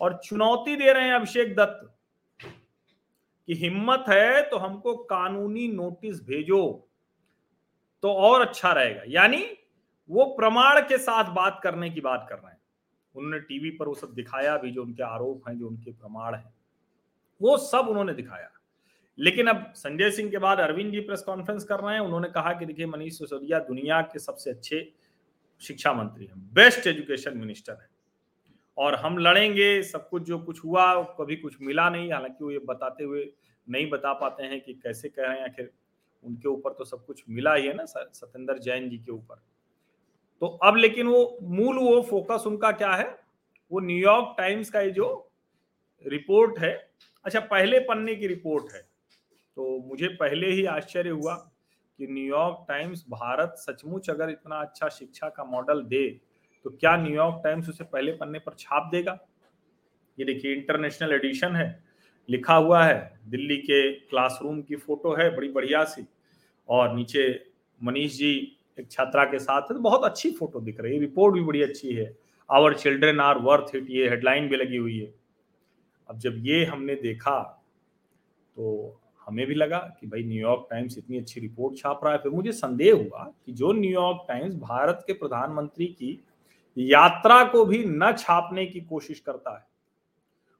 और 0.00 0.20
चुनौती 0.24 0.76
दे 0.76 0.92
रहे 0.92 1.06
हैं 1.06 1.14
अभिषेक 1.14 1.54
दत्त 1.56 1.88
कि 2.40 3.54
हिम्मत 3.56 4.04
है 4.08 4.42
तो 4.50 4.56
हमको 4.58 4.94
कानूनी 5.06 5.66
नोटिस 5.68 6.22
भेजो 6.24 6.62
तो 8.02 8.12
और 8.14 8.40
अच्छा 8.40 8.72
रहेगा। 8.72 9.02
यानी 9.08 9.44
वो 10.10 10.24
प्रमाण 10.36 10.80
के 10.80 10.98
साथ 10.98 11.32
बात 11.34 11.60
करने 11.62 11.90
की 11.90 12.00
बात 12.00 12.26
कर 12.28 12.36
रहे 12.36 12.50
हैं। 12.50 12.60
उन्होंने 13.14 13.38
टीवी 13.40 13.70
पर 13.70 13.88
वो 13.88 13.94
सब 13.94 14.12
दिखाया 14.14 14.56
भी 14.56 14.70
जो 14.70 14.82
उनके 14.82 15.02
आरोप 15.04 15.48
हैं 15.48 15.58
जो 15.58 15.68
उनके 15.68 15.92
प्रमाण 15.92 16.34
हैं। 16.34 16.52
वो 17.42 17.56
सब 17.56 17.86
उन्होंने 17.88 18.14
दिखाया। 18.14 18.50
लेकिन 19.18 19.46
अब 19.46 19.72
संजय 19.76 20.10
सिंह 20.10 20.30
के 20.30 20.38
बाद 20.38 20.58
अरविंद 20.58 20.92
जी 20.92 21.00
प्रेस 21.00 21.22
कॉन्फ्रेंस 21.22 21.64
कर 21.64 21.80
रहे 21.80 21.94
हैं, 21.94 22.00
उन्होंने 22.00 22.28
कहा 22.28 22.52
कि 22.52 22.66
देखिए, 22.66 22.86
मनीष 22.86 23.18
सिसोदिया 23.18 23.58
दुनिया 23.58 24.02
के 24.02 24.18
सबसे 24.18 24.50
अच्छे 24.50 24.92
शिक्षा 25.60 25.92
मंत्री 25.92 26.26
हैं, 26.26 26.54
बेस्ट 26.54 26.86
एजुकेशन 26.86 27.38
मिनिस्टर 27.38 27.72
है। 27.72 27.88
और 28.78 28.94
हम 28.94 29.18
लड़ेंगे, 29.18 29.82
सब 29.82 30.08
कुछ 30.08 30.22
जो 30.22 30.38
कुछ 30.38 30.64
हुआ, 30.64 31.02
कभी 31.02 31.36
कुछ 31.36 31.56
मिला 31.60 31.90
नहीं, 31.90 32.12
हालाँकि 32.12 32.44
वो 32.44 32.50
ये 32.50 32.58
बताते 32.58 33.04
हुए 33.04 33.32
नहीं 33.68 33.90
बता 33.90 34.12
पाते 34.12 34.42
हैं 34.42 34.60
कि 34.60 34.74
कैसे 34.74 35.08
कह 35.08 35.22
रहे 35.22 35.36
हैं, 35.36 35.44
आखिर 35.44 35.70
उनके 36.24 36.48
ऊपर 36.48 36.72
तो 36.72 36.84
सब 36.84 37.04
कुछ 37.04 37.24
मिला 37.28 37.54
ही 37.54 37.66
है 37.66 37.74
ना 37.74 37.84
सत्येंद्र 37.84 38.58
जैन 38.58 38.88
जी 38.88 38.98
के 38.98 39.12
ऊपर। 39.12 39.34
तो 40.40 40.46
अब 40.46 40.76
लेकिन 40.76 41.06
वो, 41.06 41.38
मूल 41.42 41.78
वो 41.78 42.02
फोकस 42.02 42.44
उनका 42.46 42.72
क्या 42.72 42.92
है? 42.92 43.20
वो 43.72 43.80
न्यूयॉर्क 43.80 44.34
टाइम्स 44.38 44.70
का 44.70 44.80
ये 44.80 44.90
जो 44.90 45.29
रिपोर्ट 46.06 46.58
है। 46.58 46.72
अच्छा 47.24 47.40
पहले 47.42 47.78
पन्ने 47.80 48.14
की 48.14 48.26
रिपोर्ट 48.26 48.72
है। 48.74 48.80
तो 49.56 49.78
मुझे 49.80 50.08
पहले 50.16 50.50
ही 50.50 50.64
आश्चर्य 50.66 51.10
हुआ 51.10 51.34
कि 51.34 52.06
न्यूयॉर्क 52.06 52.64
टाइम्स 52.68 53.04
भारत 53.10 53.54
सचमुच 53.58 54.10
अगर 54.10 54.30
इतना 54.30 54.60
अच्छा 54.60 54.88
शिक्षा 54.90 55.28
का 55.28 55.44
मॉडल 55.46 55.82
दे 55.84 56.08
तो 56.64 56.70
क्या 56.70 56.96
न्यूयॉर्क 56.96 57.40
टाइम्स 57.44 57.68
उसे 57.68 57.84
पहले 57.86 58.12
पन्ने 58.12 58.38
पर 58.38 58.54
छाप 58.58 58.88
देगा? 58.92 59.18
ये 60.18 60.24
देखिए 60.24 60.54
इंटरनेशनल 60.54 61.12
एडिशन 61.12 61.56
है, 61.56 61.82
लिखा 62.28 62.54
हुआ 62.54 62.82
है, 62.84 63.20
दिल्ली 63.26 63.56
के 63.58 63.92
क्लासरूम 63.92 64.60
की 64.62 64.76
फ़ोटो 64.76 65.14
है, 65.14 65.28
बड़ी 65.36 65.48
बढ़िया 65.50 65.84
सी। 65.84 66.06
और 66.68 66.94
नीचे 66.94 67.28
मनीष 67.80 68.12
जी 68.12 68.32
एक 68.78 68.90
छात्रा 68.90 69.24
के 69.24 69.38
साथ 69.38 69.62
है 69.62 69.74
तो 69.74 69.80
बहुत 69.80 70.04
अच्छी 70.04 70.30
फ़ोटो 70.32 70.60
दिख 70.60 70.80
रही 70.80 70.94
है। 70.94 71.00
रिपोर्ट 71.00 71.34
भी 71.34 71.40
बड़ी 71.42 71.62
अच्छी 71.62 71.94
है। 71.94 72.12
Our 72.48 72.74
children 72.76 73.20
are 73.20 73.38
worth 73.40 73.74
it 73.76 73.86
ये 73.90 74.08
हेडलाइन 74.08 74.48
भी 74.48 74.56
लगी 74.56 74.76
हुई 74.76 74.98
है। 74.98 75.12
अब 76.10 76.18
जब 76.18 76.36
ये 76.38 76.64
हमने 76.64 76.94
देखा 76.96 77.40
तो 78.56 79.00
हमें 79.26 79.46
भी 79.46 79.54
लगा 79.54 79.78
कि 80.00 80.06
भाई 80.06 80.22
न्यूयॉर्क 80.22 80.66
टाइम्स 80.70 80.96
इतनी 80.98 81.18
अच्छी 81.18 81.40
रिपोर्ट 81.40 81.76
छाप 81.78 82.00
रहा 82.04 82.12
है। 82.12 82.18
फिर 82.18 82.32
मुझे 82.32 82.52
संदेह 82.52 82.94
हुआ 82.94 83.24
कि 83.46 83.52
जो 83.52 83.72
न्यूयॉर्क 83.72 84.24
टाइम्स 84.28 84.54
भारत 84.56 85.04
के 85.06 85.12
प्रधानमंत्री 85.14 85.86
की 85.88 86.18
यात्रा 86.76 87.42
को 87.44 87.64
भी 87.64 87.84
न 87.86 88.12
छापने 88.18 88.64
की 88.66 88.80
कोशिश 88.80 89.20
करता 89.20 89.56
है, 89.56 89.64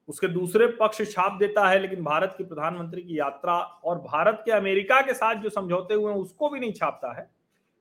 उसके 0.08 0.28
दूसरे 0.28 0.66
पक्ष 0.80 1.02
छाप 1.12 1.38
देता 1.38 1.68
है, 1.68 1.78
लेकिन 1.78 2.02
भारत 2.04 2.34
के 2.38 2.44
प्रधानमंत्री 2.44 3.02
की 3.02 3.18
यात्रा 3.18 3.56
और 3.84 3.98
भारत 4.00 4.42
के 4.44 4.52
अमेरिका 4.52 5.00
के 5.00 5.14
साथ 5.14 5.42
जो 5.42 5.50
समझौते 5.50 5.94
हुए 5.94 6.12
हैं, 6.12 6.18
उसको 6.18 6.48
भी 6.48 6.60
नहीं 6.60 6.72
छापता 6.72 7.12
है। 7.18 7.28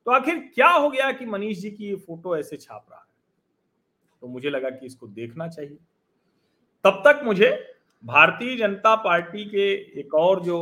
तो 0.07 0.11
आखिर 0.11 0.39
क्या 0.55 0.69
हो 0.69 0.89
गया 0.89 1.11
कि 1.11 1.25
मनीष 1.25 1.57
जी 1.57 1.71
की 1.71 1.85
ये 1.85 1.95
फ़ोटो 1.97 2.35
ऐसे 2.37 2.57
छाप 2.57 2.85
रहा 2.91 2.99
है? 2.99 3.05
तो 4.21 4.27
मुझे 4.27 4.49
लगा 4.49 4.69
कि 4.69 4.85
इसको 4.85 5.07
देखना 5.09 5.47
चाहिए। 5.47 5.77
तब 6.85 7.01
तक 7.05 7.21
मुझे 7.23 7.49
भारतीय 8.03 8.55
जनता 8.57 8.95
पार्टी 8.95 9.43
के 9.45 9.71
एक 9.99 10.13
और 10.15 10.41
जो 10.43 10.59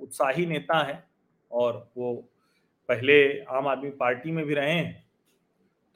उत्साही 0.00 0.44
नेता 0.46 0.82
हैं 0.82 1.02
और 1.50 1.76
वो 1.96 2.12
पहले 2.88 3.16
आम 3.50 3.66
आदमी 3.68 3.90
पार्टी 3.98 4.30
में 4.30 4.44
भी 4.46 4.54
रहे 4.54 4.72
हैं 4.72 5.04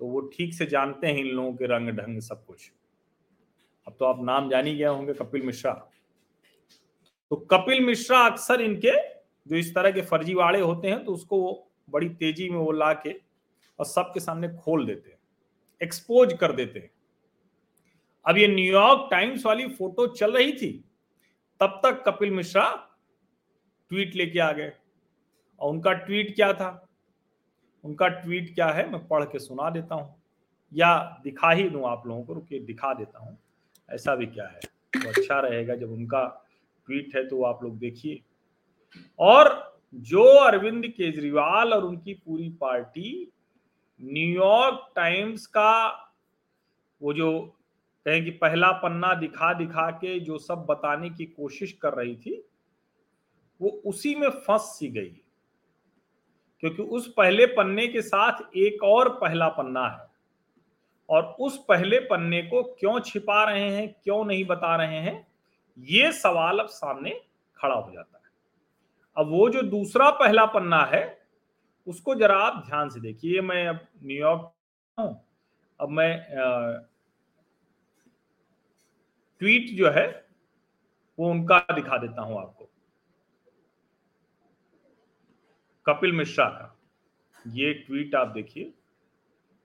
तो 0.00 0.06
वो 0.06 0.20
ठीक 0.32 0.54
से 0.54 0.66
जानते 0.66 1.06
हैं 1.06 1.18
इन 1.18 1.26
लोगों 1.26 1.52
के 1.52 1.66
रंग 1.66 1.90
ढंग 1.90 2.20
सब 2.20 2.44
कुछ। 2.46 2.70
अब 3.86 3.96
तो 3.98 4.04
आप 4.04 4.22
नाम 4.24 4.48
जान 4.50 4.66
ही 4.66 4.76
गए 4.76 4.84
होंगे 4.84 5.12
कपिल 5.14 5.42
मिश्रा। 5.42 5.72
तो 7.30 7.36
कपिल 7.52 7.84
मिश्रा 7.84 8.18
अक्सर 8.26 8.60
इनके 8.60 8.92
जो 9.46 9.56
इस 9.56 9.74
तरह 9.74 9.90
के 9.90 10.02
फर्जीवाड़े 10.02 10.60
होते 10.60 10.88
हैं 10.88 11.04
तो 11.04 11.12
उसको 11.12 11.40
वो 11.40 11.52
बड़ी 11.90 12.08
तेज़ी 12.10 12.48
में 12.50 12.58
वो 12.58 12.72
ला 12.72 12.92
के 12.96 13.12
और 13.78 13.86
सबके 13.86 14.20
सामने 14.20 14.48
खोल 14.56 14.86
देते 14.86 15.10
हैं 15.10 15.18
एक्सपोज 15.80 16.32
कर 16.40 16.52
देते 16.52 16.78
हैं। 16.78 16.90
अब 18.26 18.38
ये 18.38 18.48
न्यूयॉर्क 18.48 19.08
टाइम्स 19.10 19.46
वाली 19.46 19.66
फ़ोटो 19.68 20.06
चल 20.06 20.32
रही 20.32 20.52
थी, 20.52 20.84
तब 21.60 21.80
तक 21.84 22.02
कपिल 22.06 22.30
मिश्रा 22.30 22.92
ट्वीट 23.90 24.14
लेके 24.14 24.38
आ 24.38 24.52
गए। 24.52 24.72
और 25.60 25.70
उनका 25.70 25.92
ट्वीट 25.92 26.34
क्या 26.34 26.52
था? 26.52 26.88
उनका 27.84 28.08
ट्वीट 28.08 28.54
क्या 28.54 28.66
है? 28.66 28.90
मैं 28.90 29.06
पढ़ 29.08 29.24
के 29.24 29.38
सुना 29.38 29.70
देता 29.70 29.94
हूँ। 29.94 30.22
या 30.72 31.20
दिखा 31.24 31.50
ही 31.50 31.68
दू 31.68 31.82
आप 31.84 32.06
लोगों 32.06 32.22
को, 32.24 32.34
रुकिए, 32.34 32.58
दिखा 32.58 32.94
देता 32.94 33.18
हूँ। 33.18 33.38
ऐसा 33.90 34.14
भी 34.14 34.26
क्या 34.26 34.46
है? 34.46 34.60
तो 34.94 35.08
अच्छा 35.08 35.40
रहेगा 35.40 35.74
जब 35.74 35.92
उनका 35.92 36.24
ट्वीट 36.86 37.16
है 37.16 37.28
तो 37.28 37.42
आप 37.42 37.62
लोग 37.62 37.78
देखिए। 37.78 38.22
और 39.18 39.78
जो 39.94 40.22
अरविंद 40.22 40.86
केजरीवाल 40.86 41.74
और 41.74 41.84
उनकी 41.84 42.14
पूरी 42.14 42.48
पार्टी 42.50 43.32
न्यूयॉर्क 44.02 44.92
टाइम्स 44.96 45.46
का 45.46 45.88
वो 47.02 47.12
जो 47.12 47.55
कहें 48.06 48.24
कि 48.24 48.30
पहला 48.30 48.72
पन्ना 48.72 49.14
दिखा 49.14 49.54
दिखा 49.54 49.90
के 49.90 50.20
जो 50.20 50.38
सब 50.38 50.54
बताने 50.54 51.10
की 51.10 51.26
कोशिश 51.26 51.72
कर 51.72 51.92
रही 51.92 52.16
थी, 52.16 52.48
वो 53.62 53.68
उसी 53.68 54.14
में 54.14 54.28
फंस 54.28 54.60
सी 54.60 54.88
गई। 54.88 55.20
क्योंकि 56.60 56.82
उस 56.82 57.14
पहले 57.16 57.46
पन्ने 57.46 57.86
के 57.86 58.02
साथ 58.02 58.56
एक 58.56 58.82
और 58.82 59.08
पहला 59.08 59.48
पन्ना 59.48 59.88
है। 59.88 60.06
और 61.10 61.36
उस 61.40 61.64
पहले 61.68 61.98
पन्ने 61.98 62.42
को 62.42 62.62
क्यों 62.62 63.00
छिपा 63.00 63.44
रहे 63.44 63.70
हैं, 63.70 63.96
क्यों 64.04 64.24
नहीं 64.24 64.44
बता 64.44 64.76
रहे 64.76 64.96
हैं, 64.96 65.26
ये 65.78 66.12
सवाल 66.12 66.58
अब 66.58 66.66
सामने 66.66 67.20
खड़ा 67.56 67.74
हो 67.74 67.92
जाता 67.92 68.18
है। 68.18 68.24
अब 69.16 69.30
वो 69.30 69.50
जो 69.50 69.62
दूसरा 69.62 70.10
पहला 70.10 70.46
पन्ना 70.46 70.84
है, 70.84 71.18
उसको 71.86 72.14
जरा 72.14 72.36
आप 72.36 72.66
ध्यान 72.66 72.88
से 72.88 73.00
देखिए। 73.00 73.40
मैं 73.40 73.66
अब 73.66 73.80
न्यूयॉर्क 74.02 74.52
हूँ। 75.00 75.26
अब 75.80 75.88
मैं 75.88 76.26
ट्वीट 79.38 79.76
जो 79.76 79.90
है, 79.90 80.06
वो 81.18 81.30
उनका 81.30 81.58
दिखा 81.58 81.98
देता 81.98 82.22
हूँ 82.22 82.38
आपको। 82.38 82.70
कपिल 85.86 86.12
मिश्रा 86.12 86.48
का। 86.48 86.72
ये 87.46 87.72
ट्वीट 87.74 88.14
आप 88.14 88.28
देखिए, 88.28 88.72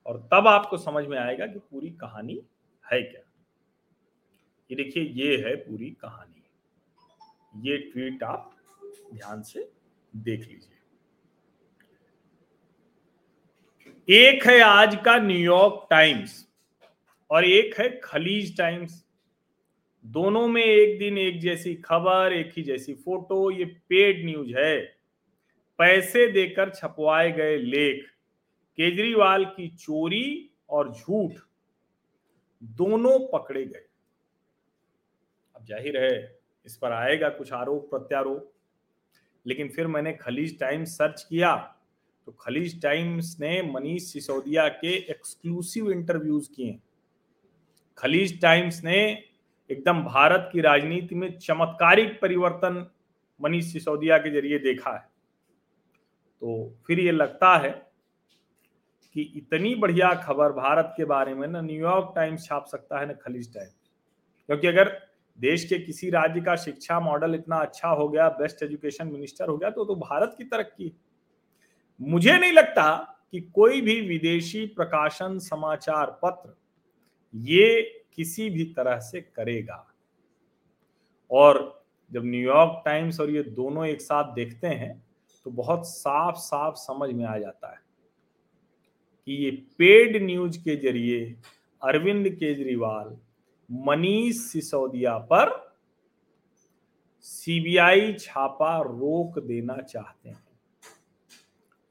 और 0.06 0.30
तब 0.34 0.48
आपको 0.48 0.78
समझ 0.78 1.06
में 1.08 1.18
आएगा 1.18 1.46
कि 1.48 1.60
पूरी 1.60 1.90
कहानी 1.90 2.42
है 2.92 3.02
क्या। 3.02 3.22
ये 4.70 4.76
देखिए, 4.76 5.04
ये 5.04 5.38
है 5.38 5.56
पूरी 5.56 5.90
कहानी। 5.90 7.70
ये 7.70 7.78
ट्वीट 7.78 8.24
आप 8.24 8.56
ध्यान 9.14 9.42
से 9.42 9.72
देख 10.16 10.40
लीजिए। 10.40 10.78
एक 14.08 14.46
है 14.46 14.60
आज 14.62 14.96
का 15.06 15.18
न्यूयॉर्क 15.18 15.88
टाइम्स 15.90 16.48
और 17.30 17.46
एक 17.46 17.80
है 17.80 17.90
खलीज 18.04 18.58
टाइम्स 18.58 19.06
दोनों 20.06 20.48
में 20.48 20.64
एक 20.64 20.98
दिन 21.00 21.18
एक 21.18 21.40
जैसी 21.40 21.74
खबर, 21.76 22.34
एक 22.34 22.52
ही 22.58 22.64
जैसी 22.64 22.94
फ़ोटो, 22.96 23.52
ये 23.52 23.66
पेड 23.66 24.26
न्यूज़ 24.26 24.54
है। 24.58 24.80
पैसे 25.80 26.28
देकर 26.28 26.70
छपवाए 26.70 27.32
गए 27.32 27.58
लेख, 27.58 28.04
केजरीवाल 28.78 29.46
की 29.48 29.68
चोरी 29.70 30.50
और 30.70 30.92
झूठ, 30.92 31.32
दोनों 32.62 33.18
पकड़े 33.30 33.66
गए। 33.66 33.86
अब 35.56 35.66
ज़ाहिर 35.66 35.98
है, 35.98 36.40
इस 36.66 36.78
पर 36.78 36.92
आएगा 36.92 37.30
कुछ 37.30 37.54
आरोप, 37.54 37.90
प्रत्यारोप। 37.90 38.52
लेकिन 39.46 39.70
फिर 39.70 39.88
मैंने 39.88 40.14
खलीज 40.14 40.60
टाइम्स 40.60 40.98
सर्च 40.98 41.26
किया 41.30 41.56
तो 42.28 42.32
खलीज 42.32 42.82
टाइम्स 42.82 43.36
ने 43.40 43.62
मनीष 43.64 44.04
सिसोदिया 44.04 44.68
के 44.70 44.94
एक्सक्लूसिव 45.12 45.90
इंटरव्यूज़ 45.92 46.50
किए। 46.56 46.78
खलीज 47.98 48.42
टाइम्स 48.42 48.84
ने 48.84 49.02
एकदम 49.72 50.04
भारत 50.04 50.50
की 50.54 50.62
राजनीति 50.62 51.16
में 51.16 51.38
चमत्कारिक 51.38 52.20
परिवर्तन 52.22 52.86
मनीष 53.40 53.72
सिसोदिया 53.74 54.18
के 54.18 54.32
ज़रिए 54.32 54.60
देखा 54.60 54.92
है। 54.92 55.10
तो 56.42 56.74
फिर 56.88 57.00
ये 57.00 57.12
लगता 57.12 57.56
है 57.58 57.70
कि 59.16 59.22
इतनी 59.36 59.74
बढ़िया 59.76 60.14
खबर 60.16 60.52
भारत 60.52 60.94
के 60.98 61.06
बारे 61.06 61.34
में 61.36 61.48
ना 61.48 61.62
न्यूयॉर्क 61.62 62.12
टाइम्स 62.16 62.46
छाप 62.46 62.66
सकता 62.66 63.00
है 63.00 63.06
ना 63.06 63.14
खलीज 63.14 63.54
टाइम्स 63.54 63.74
क्योंकि 64.50 64.68
अगर 64.68 64.92
देश 65.40 65.64
के 65.66 65.80
किसी 65.80 66.10
राज्य 66.10 66.42
का 66.42 66.56
शिक्षा 66.56 67.00
मॉडल 67.00 67.36
इतना 67.36 67.58
अच्छा 67.58 67.90
हो 67.90 68.08
गया 68.10 68.28
बेस्ट 68.30 68.64
एजुकेशन 68.64 69.08
मिनिस्टर 69.08 69.50
हो 69.50 69.58
गया 69.58 69.70
तो 69.70 69.86
तो 69.86 69.96
भारत 69.96 70.36
की 70.38 70.44
तरक्की। 70.44 70.92
मुझे 72.00 72.38
नहीं 72.38 72.52
लगता 72.52 72.98
कि 73.32 73.40
कोई 73.56 73.82
भी 73.82 74.00
विदेशी 74.02 74.66
प्रकाशन 74.66 75.38
समाचार 75.40 76.20
पत्र 76.24 76.54
ये 77.34 78.01
किसी 78.16 78.50
भी 78.50 78.64
तरह 78.78 79.00
से 79.02 79.22
करेगा। 79.22 79.86
और 81.32 81.84
जब 82.12 82.26
न्यूयॉर्क 82.26 82.82
टाइम्स 82.86 83.20
और 83.20 83.30
ये 83.30 83.44
दोनों 83.44 83.86
एक 83.86 84.02
साथ 84.02 84.34
देखते 84.34 84.68
हैं 84.68 84.94
तो 85.46 85.52
बहुत 85.52 85.88
साफ़ 85.88 86.36
साफ़ 86.38 86.76
समझ 86.78 87.10
में 87.12 87.26
आ 87.26 87.38
जाता 87.38 87.72
है 87.72 87.80
कि 89.28 89.34
ये 89.36 89.52
पेड 89.78 90.22
न्यूज़ 90.24 90.58
के 90.60 90.76
ज़रिए, 90.76 91.24
अरविंद 91.82 92.30
केजरीवाल, 92.30 93.18
मनीष 93.70 94.38
सिसोदिया 94.42 95.18
पर 95.32 95.50
सीबीआई 97.26 98.14
छापा 98.14 98.78
रोक 98.82 99.40
देना 99.40 99.78
चाहते 99.80 100.30
हैं। 100.30 100.44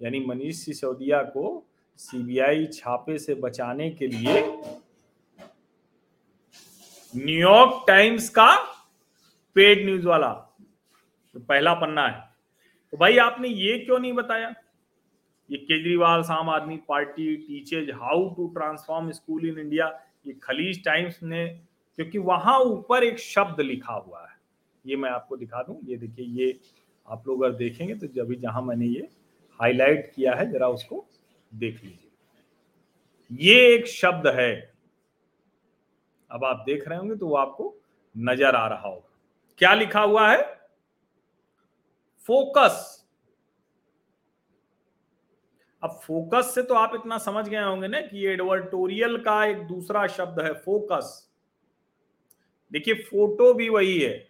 यानी 0.00 0.20
मनीष 0.20 0.56
सिसोदिया 0.56 1.22
को 1.26 1.62
सीबीआई 1.98 2.66
छापे 2.66 3.18
से 3.18 3.34
बचाने 3.36 3.90
के 3.90 4.06
लिए 4.06 4.40
न्यूयॉर्क 7.16 7.84
टाइम्स 7.88 8.28
का 8.28 8.56
पेड 9.54 9.84
न्यूज़ 9.84 10.06
वाला। 10.06 10.32
तो 11.34 11.40
पहला 11.40 11.74
पन्ना 11.74 12.06
है। 12.08 12.30
तो 12.90 12.96
भाई, 12.96 13.16
आपने 13.16 13.48
ये 13.48 13.78
क्यों 13.78 13.98
नहीं 13.98 14.12
बताया? 14.12 14.54
ये 15.50 15.56
Kejriwal 15.56 16.22
Aam 16.30 16.50
Aadmi 16.50 16.76
party 16.76 17.36
teaches 17.36 17.90
how 17.90 18.34
to 18.34 18.46
transform 18.48 19.10
school 19.10 19.46
in 19.46 19.58
India 19.58 20.00
ये 20.26 20.32
खलीज 20.32 20.84
टाइम्स 20.84 21.22
ने, 21.22 21.46
क्योंकि 21.96 22.18
वहाँ 22.18 22.58
ऊपर 22.58 23.04
एक 23.04 23.18
शब्द 23.18 23.60
लिखा 23.60 23.92
हुआ 23.92 24.20
है। 24.22 24.38
ये 24.86 24.96
मैं 24.96 25.10
आपको 25.10 25.36
दिखा 25.36 25.62
दूँ। 25.62 25.78
ये 25.84 25.96
देखिए, 25.96 26.26
ये 26.26 26.60
आप 27.08 27.28
लोग 27.28 27.42
अगर 27.42 27.56
देखेंगे 27.56 27.94
तो 27.94 28.06
जब 28.06 28.32
जहाँ 28.32 28.62
मैंने 28.62 28.86
ये 28.86 29.08
हाईलाइट 29.60 30.12
किया 30.16 30.34
है, 30.34 30.52
जरा 30.52 30.68
उसको 30.68 31.06
देख 31.54 31.84
लीजिए। 31.84 32.10
ये 33.30 33.74
एक 33.74 33.86
शब्द 33.86 34.26
है। 34.26 34.69
अब 36.30 36.44
आप 36.44 36.62
देख 36.66 36.88
रहे 36.88 36.98
होंगे 36.98 37.16
तो 37.16 37.26
वो 37.26 37.36
आपको 37.36 37.76
नज़र 38.16 38.54
आ 38.54 38.66
रहा 38.66 38.88
होगा। 38.88 39.08
क्या 39.58 39.74
लिखा 39.74 40.00
हुआ 40.00 40.30
है? 40.30 40.42
फोकस। 42.28 43.06
अब 45.82 45.90
फोकस 45.90 46.54
से 46.54 46.62
तो 46.62 46.74
आप 46.74 46.92
इतना 46.94 47.18
समझ 47.18 47.48
गए 47.48 47.62
होंगे 47.62 47.88
ना 47.88 48.00
कि 48.00 48.26
एडवर्टोरियल 48.26 49.16
का 49.16 49.44
एक 49.44 49.56
दूसरा 49.56 50.06
शब्द 50.06 50.40
है, 50.40 50.52
फोकस। 50.52 51.30
देखिए, 52.72 52.94
फ़ोटो 52.94 53.54
भी 53.54 53.68
वही 53.68 54.00
है। 54.00 54.28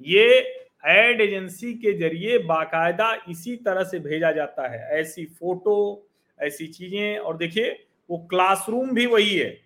ये 0.00 0.38
एड 0.86 1.20
एजेंसी 1.20 1.74
के 1.74 1.92
ज़रिए 1.92 2.38
बाकायदा 2.38 3.14
इसी 3.28 3.56
तरह 3.56 3.84
से 3.84 3.98
भेजा 3.98 4.32
जाता 4.32 4.68
है। 4.68 5.00
ऐसी 5.00 5.24
फ़ोटो, 5.26 6.06
ऐसी 6.38 6.66
चीज़ें, 6.66 7.18
और 7.18 7.36
देखिए, 7.36 7.86
वो 8.10 8.18
क्लासरूम 8.18 8.90
भी 8.90 9.06
वही 9.06 9.36
है। 9.36 9.63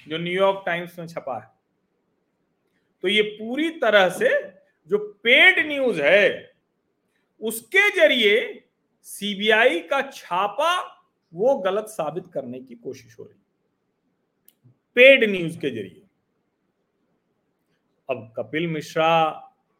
जो 0.00 0.18
न्यूयॉर्क 0.18 0.62
टाइम्स 0.66 0.98
में 0.98 1.06
छपा 1.06 1.38
है। 1.38 1.50
तो 3.04 3.08
ये 3.08 3.22
पूरी 3.22 3.68
तरह 3.80 4.08
से 4.08 4.28
जो 4.88 4.98
पेड 5.24 5.66
न्यूज़ 5.66 6.00
है, 6.02 6.52
उसके 7.40 7.88
ज़रिए 7.90 8.64
सीबीआई 9.06 9.80
का 9.80 10.00
छापा 10.10 10.76
वो 11.32 11.54
गलत 11.58 11.86
साबित 11.88 12.26
करने 12.34 12.60
की 12.60 12.74
कोशिश 12.74 13.18
हो 13.18 13.24
रही 13.24 13.34
पेड 14.96 15.24
न्यूज़ 15.30 15.58
के 15.58 15.70
ज़रिए। 15.70 16.02
अब 18.08 18.32
कपिल 18.36 18.66
मिश्रा, 18.66 19.28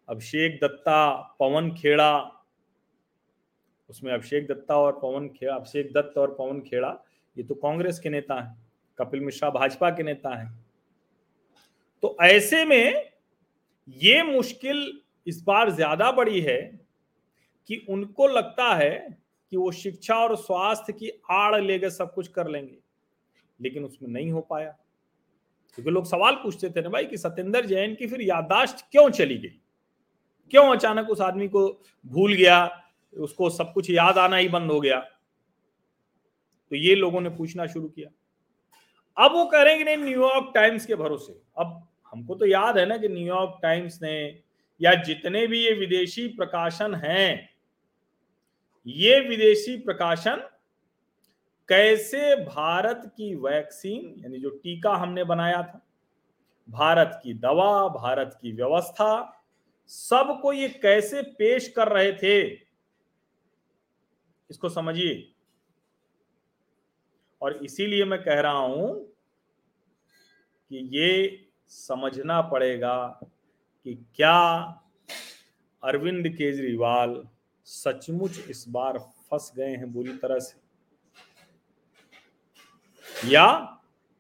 अभिषेक 0.09 0.59
दत्ता, 0.63 1.37
पवन 1.41 1.71
खेड़ा, 1.75 2.45
उसमें 3.91 4.13
अभिषेक 4.13 4.47
दत्ता 4.47 4.77
और 4.77 4.99
पवन 5.03 5.29
खेड़ा 5.29 5.55
अभिषेक 5.55 5.93
दत्त 5.93 6.19
और 6.19 6.35
पवन 6.35 6.61
खेड़ा, 6.61 6.89
ये 7.37 7.45
तो 7.45 7.55
कांग्रेस 7.55 7.99
के 7.99 8.09
नेता 8.09 8.41
हैं। 8.41 8.68
कपिल 8.99 9.21
मिश्रा 9.21 9.51
भाजपा 9.51 9.91
के 9.91 10.03
नेता 10.03 10.35
हैं। 10.37 10.51
तो 12.03 12.17
ऐसे 12.23 12.65
में 12.65 13.11
ये 13.97 14.23
मुश्किल 14.23 15.01
इस 15.27 15.43
बार 15.43 15.71
ज़्यादा 15.71 16.11
बड़ी 16.13 16.41
है 16.41 16.61
कि 17.69 17.77
उनको 17.89 18.27
लगता 18.27 18.75
है 18.75 19.19
कि 19.53 19.57
वो 19.57 19.71
शिक्षा 19.73 20.15
और 20.15 20.37
स्वास्थ्य 20.37 20.93
की 20.93 21.11
आड़ 21.31 21.61
लेकर 21.61 21.91
सब 21.91 22.13
कुछ 22.15 22.29
कर 22.29 22.49
लेंगे, 22.49 22.79
लेकिन 23.61 23.85
उसमें 23.85 24.09
नहीं 24.11 24.31
हो 24.33 24.41
पाया। 24.41 24.71
क्योंकि 25.79 25.91
लोग 25.91 26.07
सवाल 26.07 26.35
पूछते 26.35 26.71
थे 26.71 26.83
ना 26.83 26.89
भाई 26.89 27.05
कि 27.05 27.17
सत्येंद्र 27.17 27.65
जैन 27.67 27.95
की 27.95 28.07
फिर 28.07 28.23
यादाश्त 28.23 28.85
क्यों 28.93 29.09
चली 29.11 29.37
गई? 29.39 29.61
क्यों 30.53 30.65
अचानक 30.77 31.11
उस 31.11 31.21
आदमी 31.21 31.49
को 31.49 31.69
भूल 32.07 32.35
गया? 32.35 32.85
उसको 33.15 33.51
सब 33.51 33.73
कुछ 33.73 33.91
याद 33.91 34.19
आना 34.19 34.37
ही 34.37 34.49
बंद 34.49 34.71
हो 34.71 34.81
गया। 34.81 34.99
तो 36.71 36.77
ये 36.77 36.95
लोगों 36.95 37.21
ने 37.21 37.31
पूछना 37.31 37.67
शुरू 37.67 37.89
किया। 37.89 38.11
अब 39.19 39.33
वो 39.33 39.45
कह 39.45 39.63
रहे 39.63 39.75
हैं 39.75 39.79
कि 39.79 39.85
नहीं 39.85 40.05
न्यूयॉर्क 40.05 40.51
टाइम्स 40.55 40.87
के 40.87 40.95
भरोसे। 40.95 41.33
अब 41.59 41.89
हमको 42.13 42.35
तो 42.35 42.47
याद 42.47 42.79
है 42.79 42.85
ना 42.87 42.97
कि 42.97 43.09
न्यूयॉर्क 43.09 43.59
टाइम्स 43.63 44.03
ने, 44.03 44.43
या 44.81 44.95
जितने 44.95 45.47
भी 45.47 45.65
ये 45.65 45.73
विदेशी 45.73 46.27
प्रकाशन 46.29 46.95
हैं, 46.95 47.51
ये 48.87 49.19
विदेशी 49.21 49.77
प्रकाशन 49.77 50.49
कैसे 51.69 52.35
भारत 52.37 53.03
की 53.17 53.35
वैक्सीन, 53.35 54.15
यानी 54.19 54.39
जो 54.39 54.51
टीका 54.51 54.95
हमने 54.95 55.25
बनाया 55.25 55.63
था, 55.63 55.81
भारत 56.69 57.21
की 57.23 57.35
दवा, 57.35 57.89
भारत 57.89 58.39
की 58.43 58.53
व्यवस्था, 58.53 59.43
सबको 59.91 60.53
ये 60.53 60.69
कैसे 60.69 61.23
पेश 61.39 61.69
कर 61.69 61.89
रहे 61.89 62.13
थे, 62.13 62.41
इसको 64.51 64.69
समझिए। 64.69 65.15
और 67.43 67.53
इसीलिए 67.53 68.05
मैं 68.05 68.23
कह 68.23 68.41
रहा 68.41 68.59
हूँ 68.59 69.07
कि 70.69 70.99
ये 70.99 71.47
समझना 71.69 72.41
पड़ेगा 72.41 73.21
कि 73.85 73.95
क्या 74.17 74.61
अरविंद 75.85 76.29
केजरीवाल 76.29 77.29
सचमुच 77.65 78.39
इस 78.49 78.65
बार 78.69 78.99
फंस 78.99 79.53
गए 79.57 79.77
हैं 79.77 79.93
बुरी 79.93 80.13
तरह 80.13 80.39
से? 80.39 80.69
या 83.29 83.79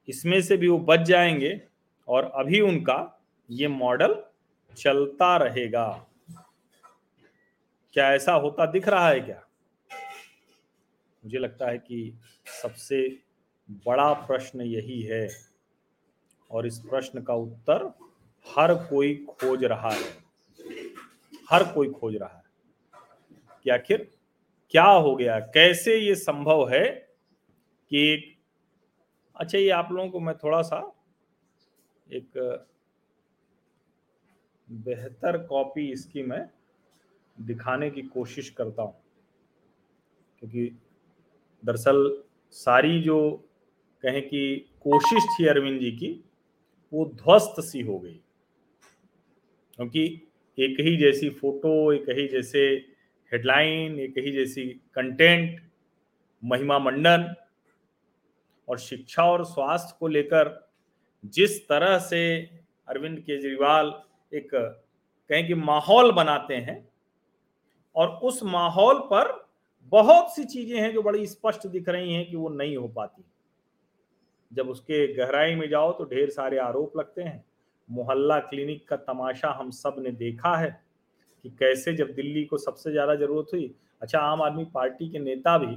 इसमें 0.09 0.43
से 0.43 0.57
भी 0.57 0.69
वो 0.69 0.79
बच 0.79 1.01
जाएँगे 1.01 1.63
और 2.09 2.25
अभी 2.25 2.61
उनका 2.61 3.21
ये 3.51 3.69
मॉडल 3.69 4.25
चलता 4.77 5.37
रहेगा? 5.37 6.07
क्या 7.93 8.13
ऐसा 8.15 8.33
होता 8.33 8.67
दिख 8.67 8.89
रहा 8.89 9.09
है 9.09 9.21
क्या? 9.21 9.48
मुझे 11.25 11.39
लगता 11.39 11.71
है 11.71 11.79
कि 11.79 12.15
सबसे 12.63 13.23
बड़ा 13.71 14.13
प्रश्न 14.13 14.61
यही 14.61 15.03
है 15.03 15.29
और 16.51 16.67
इस 16.67 16.79
प्रश्न 16.79 17.23
का 17.23 17.35
उत्तर 17.35 17.93
हर 18.57 18.75
कोई 18.75 19.27
खोज 19.29 19.65
रहा 19.65 19.91
है। 19.91 20.11
हर 21.51 21.73
कोई 21.73 21.91
खोज 21.91 22.17
रहा 22.17 22.37
है। 22.37 22.43
कि 23.65 23.71
आखिर 23.71 24.15
क्या 24.71 24.85
हो 24.85 25.17
गया? 25.17 25.41
कैसे 25.41 25.97
ये 25.97 26.15
संभव 26.15 26.69
है 26.69 26.89
कि 27.91 28.09
एक 28.09 28.39
अच्छा 29.37 29.59
ये 29.59 29.71
आप 29.71 29.93
लोगों 29.93 30.11
को 30.11 30.21
मैं 30.21 30.37
थोड़ा 30.37 30.63
सा 30.63 30.95
एक 32.13 32.31
बेहतर 34.71 35.47
कॉपी 35.47 35.93
इसकी 35.93 36.23
मैं 36.23 36.51
दिखाने 37.41 37.91
की 37.91 38.03
कोशिश 38.03 38.51
करता 38.51 38.83
हूँ। 38.83 39.01
क्योंकि 40.39 40.79
दरअसल 41.65 42.23
सारी 42.51 43.03
जो 43.03 43.45
कहें 44.03 44.29
कि 44.29 44.57
कोशिश 44.83 45.25
थी 45.25 45.47
अरविंद 45.47 45.81
जी 45.81 45.91
की, 45.91 46.25
वो 46.93 47.07
ध्वस्त 47.07 47.61
सी 47.61 47.81
हो 47.81 47.99
गई। 47.99 48.21
क्योंकि 49.77 50.23
एक 50.59 50.81
ही 50.81 50.97
जैसी 50.97 51.31
फ़ोटो, 51.31 51.93
एक 51.93 52.09
ही 52.09 52.29
जैसे 52.29 52.69
हेडलाइन, 53.33 53.99
एक 53.99 54.15
ही 54.19 54.33
जैसी 54.33 54.81
कंटेंट, 54.95 55.71
महिमा 56.45 56.79
मंडन 56.79 57.35
और 58.69 58.79
शिक्षा 58.79 59.25
और 59.25 59.45
स्वास्थ्य 59.45 59.97
को 60.01 60.09
लेकर 60.09 60.71
जिस 61.25 61.69
तरह 61.69 61.99
से 61.99 62.51
अरविंद 62.89 63.21
केजरीवाल 63.21 64.03
एक 64.35 64.49
कहें 65.29 65.47
कि 65.47 65.55
माहौल 65.55 66.13
बनाते 66.13 66.55
हैं 66.55 66.89
और 67.97 68.09
उस 68.09 68.43
माहौल 68.43 68.99
पर 68.99 69.48
बहुत 69.93 70.35
सी 70.35 70.45
चीज़ें 70.45 70.81
हैं 70.81 70.93
जो 70.93 71.03
बड़ी 71.03 71.27
स्पष्ट 71.27 71.67
दिख 71.67 71.89
रही 71.89 72.13
हैं 72.15 72.29
कि 72.31 72.37
वो 72.37 72.49
नहीं 72.49 72.77
हो 72.77 72.89
पाती। 72.89 73.23
जब 74.53 74.69
उसके 74.69 75.07
गहराई 75.15 75.55
में 75.55 75.69
जाओ 75.69 75.93
तो 75.93 76.05
ढेर 76.05 76.31
सारे 76.31 76.59
आरोप 76.59 76.97
लगते 76.97 77.23
हैं। 77.23 77.45
मोहल्ला 77.89 78.39
क्लिनिक 78.41 78.87
का 78.89 78.97
तमाशा 78.97 79.51
हम 79.51 79.71
सबने 79.71 80.11
देखा 80.13 80.57
है 80.57 80.71
कि 81.45 81.51
कैसे 81.51 81.93
जब 81.95 82.13
दिल्ली 82.15 82.45
को 82.45 82.59
सबसे 82.59 82.91
ज़्यादा 82.93 83.15
ज़रूरत 83.15 83.53
हुई 83.53 83.75
अच्छा 84.03 84.19
आम 84.21 84.43
आदमी 84.43 84.65
पार्टी 84.65 85.09
के 85.09 85.19
नेता 85.19 85.57
भी 85.59 85.77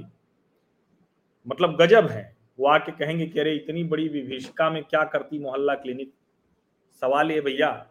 मतलब 1.46 1.76
गजब 1.76 2.06
है। 2.06 2.24
वो 2.58 2.66
आके 2.68 2.92
कहेंगे 2.94 3.26
कि 3.26 3.40
अरे, 3.40 3.54
इतनी 3.54 3.84
बड़ी 3.84 4.08
विभीषिका 4.08 4.68
में 4.70 4.82
क्या 4.84 5.04
करती 5.04 5.38
मोहल्ला 5.38 5.74
क्लिनिक? 5.74 6.12
सवाल 7.02 7.30
ये 7.30 7.40
भैया, 7.40 7.86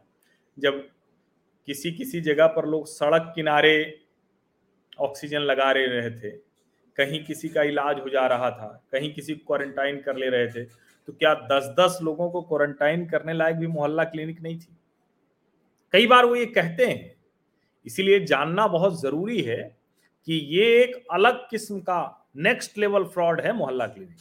जब 0.58 0.88
किसी 1.68 1.92
किसी 1.92 2.22
जगह 2.22 2.48
पर 2.48 2.66
लोग 2.66 2.86
सड़क 2.88 3.32
किनारे 3.36 3.74
ऑक्सीजन 4.98 5.42
लगा 5.42 5.72
रहे 5.72 5.86
रहे 5.88 6.10
थे, 6.12 6.30
कहीं 6.98 7.24
किसी 7.26 7.50
का 7.50 7.64
इलाज 7.64 8.00
हो 8.00 8.10
जा 8.10 8.26
रहा 8.28 8.50
था, 8.52 8.68
कहीं 8.92 9.14
किसी 9.14 9.34
को 9.34 9.46
क्वारंटाइन 9.48 10.02
कर 10.02 10.18
ले 10.18 10.30
रहे 10.30 10.48
थे 10.48 10.64
तो 11.08 11.14
क्या 11.14 11.34
दस 11.52 11.74
दस 11.80 11.98
लोगों 12.04 12.30
को 12.32 12.42
क्वारंटाइन 12.42 13.06
करने 13.06 13.34
लायक 13.34 13.56
भी 13.56 13.68
मोहल्ला 13.68 14.04
क्लिनिक 14.06 14.42
नहीं 14.42 14.60
थी? 14.60 14.78
कई 15.94 16.08
बार 16.08 16.26
वो 16.26 16.36
ये 16.36 16.46
कहते 16.48 16.86
हैं, 16.86 17.14
इसीलिए 17.86 18.20
जानना 18.26 18.68
बहुत 18.68 19.00
ज़रूरी 19.02 19.42
है 19.42 19.62
कि 20.28 20.34
ये 20.50 20.66
एक 20.76 20.96
अलग 21.12 21.40
किस्म 21.50 21.80
का 21.80 22.28
नेक्स्ट 22.38 22.78
लेवल 22.78 23.04
फ्रॉड 23.06 23.42
है 23.42 23.54
मोहल्ला 23.54 23.88
क्लिनिक 23.88 24.18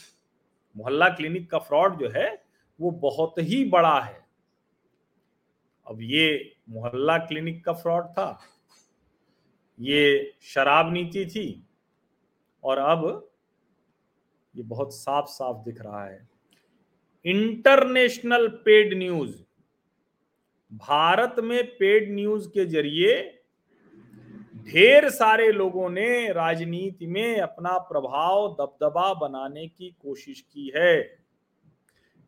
मोहल्ला 0.76 1.08
क्लिनिक 1.08 1.50
का 1.50 1.58
फ्रॉड 1.58 1.98
जो 1.98 2.08
है, 2.10 2.42
वो 2.80 2.90
बहुत 2.90 3.34
ही 3.40 3.64
बड़ा 3.70 4.00
है। 4.00 4.18
अब 5.86 5.98
ये 6.02 6.52
मोहल्ला 6.70 7.16
क्लिनिक 7.18 7.64
का 7.64 7.72
फ्रॉड 7.74 8.06
था 8.08 8.30
ये 9.80 10.34
शराब 10.42 10.92
नीति 10.92 11.26
थी 11.26 11.66
और 12.64 12.78
अब 12.78 13.30
ये 14.56 14.62
बहुत 14.62 14.94
साफ़ 14.94 15.26
साफ़ 15.26 15.56
दिख 15.64 15.80
रहा 15.80 16.04
है। 16.06 16.28
इंटरनेशनल 17.24 18.48
पेड 18.48 18.98
न्यूज़, 18.98 19.42
भारत 20.72 21.36
में 21.38 21.64
पेड 21.76 22.14
न्यूज़ 22.14 22.48
के 22.48 22.64
ज़रिए 22.64 23.36
ढेर 24.56 25.08
सारे 25.10 25.52
लोगों 25.52 25.90
ने 25.90 26.32
राजनीति 26.32 27.06
में 27.06 27.40
अपना 27.40 27.78
प्रभाव 27.78 28.48
दबदबा 28.52 29.14
बनाने 29.14 29.66
की 29.68 29.90
कोशिश 30.02 30.40
की 30.40 30.72
है। 30.76 31.18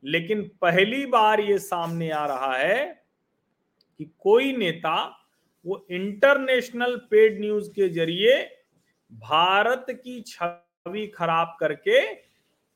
लेकिन 0.04 0.50
पहली 0.60 1.06
बार 1.06 1.40
ये 1.40 1.58
सामने 1.58 2.10
आ 2.10 2.26
रहा 2.26 2.56
है 2.56 3.04
कि 3.98 4.04
कोई 4.18 4.56
नेता 4.56 5.21
वो 5.66 5.86
इंटरनेशनल 5.90 6.96
पेड 7.10 7.40
न्यूज़ 7.40 7.70
के 7.70 7.88
ज़रिए 7.88 8.40
भारत 9.12 9.86
की 9.90 10.20
छवि 10.20 11.06
खराब 11.06 11.56
करके 11.60 12.00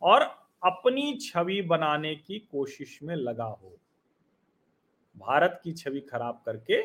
और 0.03 0.23
अपनी 0.63 1.19
छवि 1.23 1.61
बनाने 1.63 2.15
की 2.17 2.39
कोशिश 2.53 2.99
में 3.03 3.15
लगा 3.17 3.45
हो। 3.45 3.77
भारत 5.17 5.61
की 5.65 5.73
छवि 5.73 6.01
खराब 6.01 6.43
करके 6.47 6.81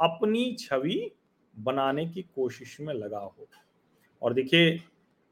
अपनी 0.00 0.56
छवि 0.60 1.10
बनाने 1.54 2.06
की 2.06 2.22
कोशिश 2.22 2.76
में 2.80 2.94
लगा 2.94 3.18
हो। 3.18 3.46
और 4.22 4.34
देखिए 4.34 4.80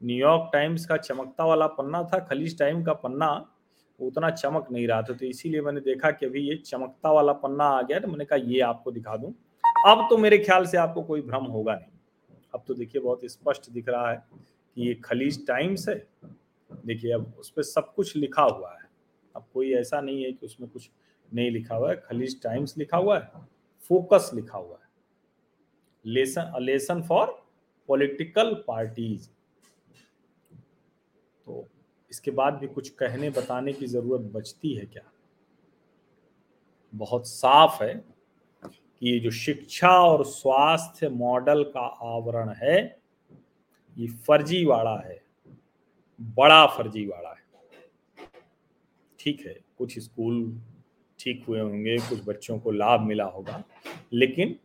न्यूयॉर्क 0.01 0.49
टाइम्स 0.53 0.85
का 0.85 0.97
चमकता 0.97 1.45
वाला 1.45 1.67
पन्ना 1.67 2.03
था, 2.03 2.19
खलीज 2.19 2.57
टाइम 2.59 2.83
का 2.83 2.93
पन्ना 2.93 3.29
उतना 3.99 4.29
चमक 4.29 4.67
नहीं 4.71 4.87
रहा 4.87 5.01
था। 5.01 5.13
तो 5.13 5.25
इसीलिए 5.25 5.61
मैंने 5.61 5.81
देखा 5.81 6.11
कि 6.11 6.25
अभी 6.25 6.41
ये 6.41 6.55
चमकता 6.55 7.11
वाला 7.11 7.33
पन्ना 7.33 7.63
आ 7.63 7.81
गया 7.81 7.99
तो 7.99 8.07
मैंने 8.07 8.25
कहा 8.25 8.39
ये 8.43 8.59
आपको 8.61 8.91
दिखा 8.91 9.17
दूँ। 9.17 9.33
अब 9.85 10.07
तो 10.09 10.17
मेरे 10.17 10.37
ख्याल 10.37 10.65
से 10.65 10.77
आपको 10.77 11.03
कोई 11.03 11.21
भ्रम 11.21 11.45
होगा 11.45 11.73
नहीं। 11.75 11.91
अब 12.53 12.63
तो 12.67 12.73
देखिए, 12.73 13.01
बहुत 13.01 13.21
स्पष्ट 13.25 13.69
दिख 13.69 13.89
रहा 13.89 14.11
है 14.11 14.25
कि 14.75 14.87
ये 14.87 14.93
खलीज 14.93 15.47
टाइम्स 15.47 15.89
है। 15.89 16.07
देखिए, 16.85 17.11
अब 17.11 17.33
उस 17.39 17.49
पर 17.49 17.63
सब 17.63 17.93
कुछ 17.93 18.15
लिखा 18.15 18.43
हुआ 18.43 18.73
है। 18.73 18.89
अब 19.35 19.45
कोई 19.53 19.73
ऐसा 19.73 20.01
नहीं 20.01 20.23
है 20.23 20.31
कि 20.31 20.45
उसमें 20.45 20.69
कुछ 20.69 20.89
नहीं 21.33 21.51
लिखा 21.51 21.75
हुआ 21.75 21.89
है। 21.89 21.95
खलीज 21.97 22.41
टाइम्स 22.43 22.77
लिखा 22.77 22.97
हुआ 22.97 23.19
है, 23.19 23.31
फोकस 23.81 24.31
लिखा 24.33 24.57
हुआ 24.57 24.75
है। 24.75 24.89
Lesson 26.05 26.53
lesson 26.61 27.01
for 27.01 27.47
political 27.87 28.53
parties. 28.67 29.29
तो 31.45 31.67
इसके 32.09 32.31
बाद 32.31 32.53
भी 32.53 32.67
कुछ 32.67 32.89
कहने, 32.89 33.29
बताने 33.29 33.73
की 33.73 33.85
ज़रूरत 33.85 34.21
बचती 34.21 34.73
है 34.73 34.85
क्या? 34.85 35.11
बहुत 36.93 37.27
साफ़ 37.27 37.83
है। 37.83 38.12
ये 39.03 39.19
जो 39.19 39.31
शिक्षा 39.31 39.89
और 39.99 40.23
स्वास्थ्य 40.25 41.09
मॉडल 41.09 41.63
का 41.63 41.85
आवरण 42.07 42.49
है, 42.57 42.77
ये 43.97 44.07
फर्जीवाड़ा 44.27 44.97
है, 44.99 45.21
बड़ा 46.19 46.65
फर्जीवाड़ा 46.67 47.29
है। 47.29 47.41
ठीक 49.19 49.45
है, 49.45 49.55
कुछ 49.77 49.97
स्कूल 49.99 50.61
ठीक 51.19 51.43
हुए 51.47 51.59
होंगे, 51.59 51.97
कुछ 51.99 52.23
बच्चों 52.25 52.57
को 52.59 52.71
लाभ 52.71 53.01
मिला 53.01 53.25
होगा, 53.25 53.63
लेकिन 54.13 54.55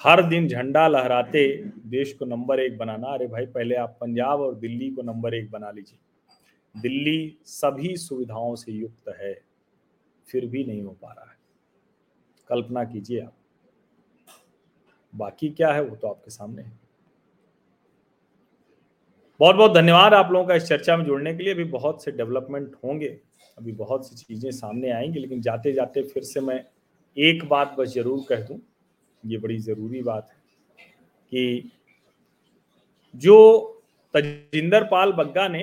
हर 0.00 0.22
दिन 0.22 0.46
झंडा 0.48 0.86
लहराते 0.88 1.46
देश 1.86 2.12
को 2.12 2.24
नंबर 2.24 2.60
एक 2.60 2.76
बनाना, 2.78 3.06
अरे 3.06 3.26
भाई 3.26 3.46
पहले 3.46 3.74
आप 3.74 3.96
पंजाब 4.00 4.40
और 4.40 4.54
दिल्ली 4.54 4.90
को 4.90 5.02
नंबर 5.02 5.34
एक 5.34 5.50
बना 5.50 5.70
लीजिए। 5.70 5.98
दिल्ली 6.74 7.38
सभी 7.44 7.96
सुविधाओं 7.96 8.54
से 8.56 8.72
युक्त 8.72 9.14
है, 9.20 9.34
फिर 10.28 10.46
भी 10.46 10.64
नहीं 10.64 10.82
हो 10.82 10.96
पा 11.02 11.12
रहा 11.12 11.30
है। 11.30 11.36
कल्पना 12.50 12.84
कीजिए 12.84 13.20
आप। 13.20 13.32
बाकी 15.12 15.48
क्या 15.50 15.72
है 15.72 15.82
वो 15.82 15.96
तो 15.96 16.08
आपके 16.08 16.30
सामने 16.30 16.62
है। 16.62 16.72
बहुत 19.40 19.56
बहुत 19.56 19.74
धन्यवाद 19.74 20.14
आप 20.14 20.30
लोगों 20.32 20.46
का 20.46 20.54
इस 20.54 20.64
चर्चा 20.64 20.96
में 20.96 21.04
जुड़ने 21.04 21.34
के 21.34 21.42
लिए। 21.42 21.54
अभी 21.54 21.64
बहुत 21.66 22.04
से 22.04 22.12
डेवलपमेंट 22.12 22.74
होंगे, 22.84 23.08
अभी 23.58 23.72
बहुत 23.74 24.08
सी 24.08 24.16
चीज़ें 24.16 24.50
सामने 24.52 24.90
आएँगी, 24.90 25.18
लेकिन 25.20 25.40
जाते 25.42 25.72
जाते 25.72 26.02
फिर 26.04 26.22
से 26.24 26.40
मैं 26.40 26.64
एक 27.16 27.44
बात 27.48 27.74
बस 27.78 27.88
ज़रूर 27.88 28.24
कह 28.28 28.40
दूँ, 28.42 28.58
ये 29.22 29.38
बड़ी 29.38 29.58
ज़रूरी 29.58 30.02
बात 30.02 30.30
है 30.30 30.36
कि 31.32 31.70
जो 33.14 33.36
तजिंदर 34.14 34.84
पाल 34.84 35.12
बग्गा 35.12 35.46
ने 35.48 35.62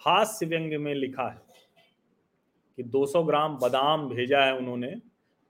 हास्य 0.00 0.46
व्यंग 0.46 0.72
में 0.74 0.94
लिखा 0.94 1.28
है 1.28 1.40
कि 2.78 2.82
200 2.84 3.22
ग्राम 3.24 3.56
बादाम 3.58 4.08
भेजा 4.08 4.40
है 4.40 4.56
उन्होंने 4.56 4.94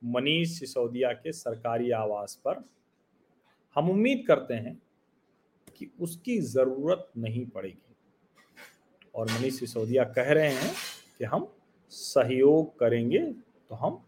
मनीष 0.03 0.59
सिसोदिया 0.59 1.13
के 1.13 1.33
सरकारी 1.33 1.91
आवास 1.93 2.41
पर 2.45 2.65
हम 3.77 3.91
उम्मीद 3.91 4.25
करते 4.29 4.55
हैं 4.55 4.81
कि 5.77 5.91
उसकी 6.01 6.39
ज़रूरत 6.41 7.07
नहीं 7.19 7.45
पड़ेगी। 7.47 7.95
और 9.15 9.31
मनीष 9.31 9.59
सिसोदिया 9.59 10.05
कह 10.07 10.33
रहे 10.33 10.51
हैं 10.51 10.73
कि 11.19 11.25
हम 11.25 11.49
सहयोग 11.93 12.79
करेंगे 12.79 13.21
तो 13.21 13.75
हम 13.75 14.03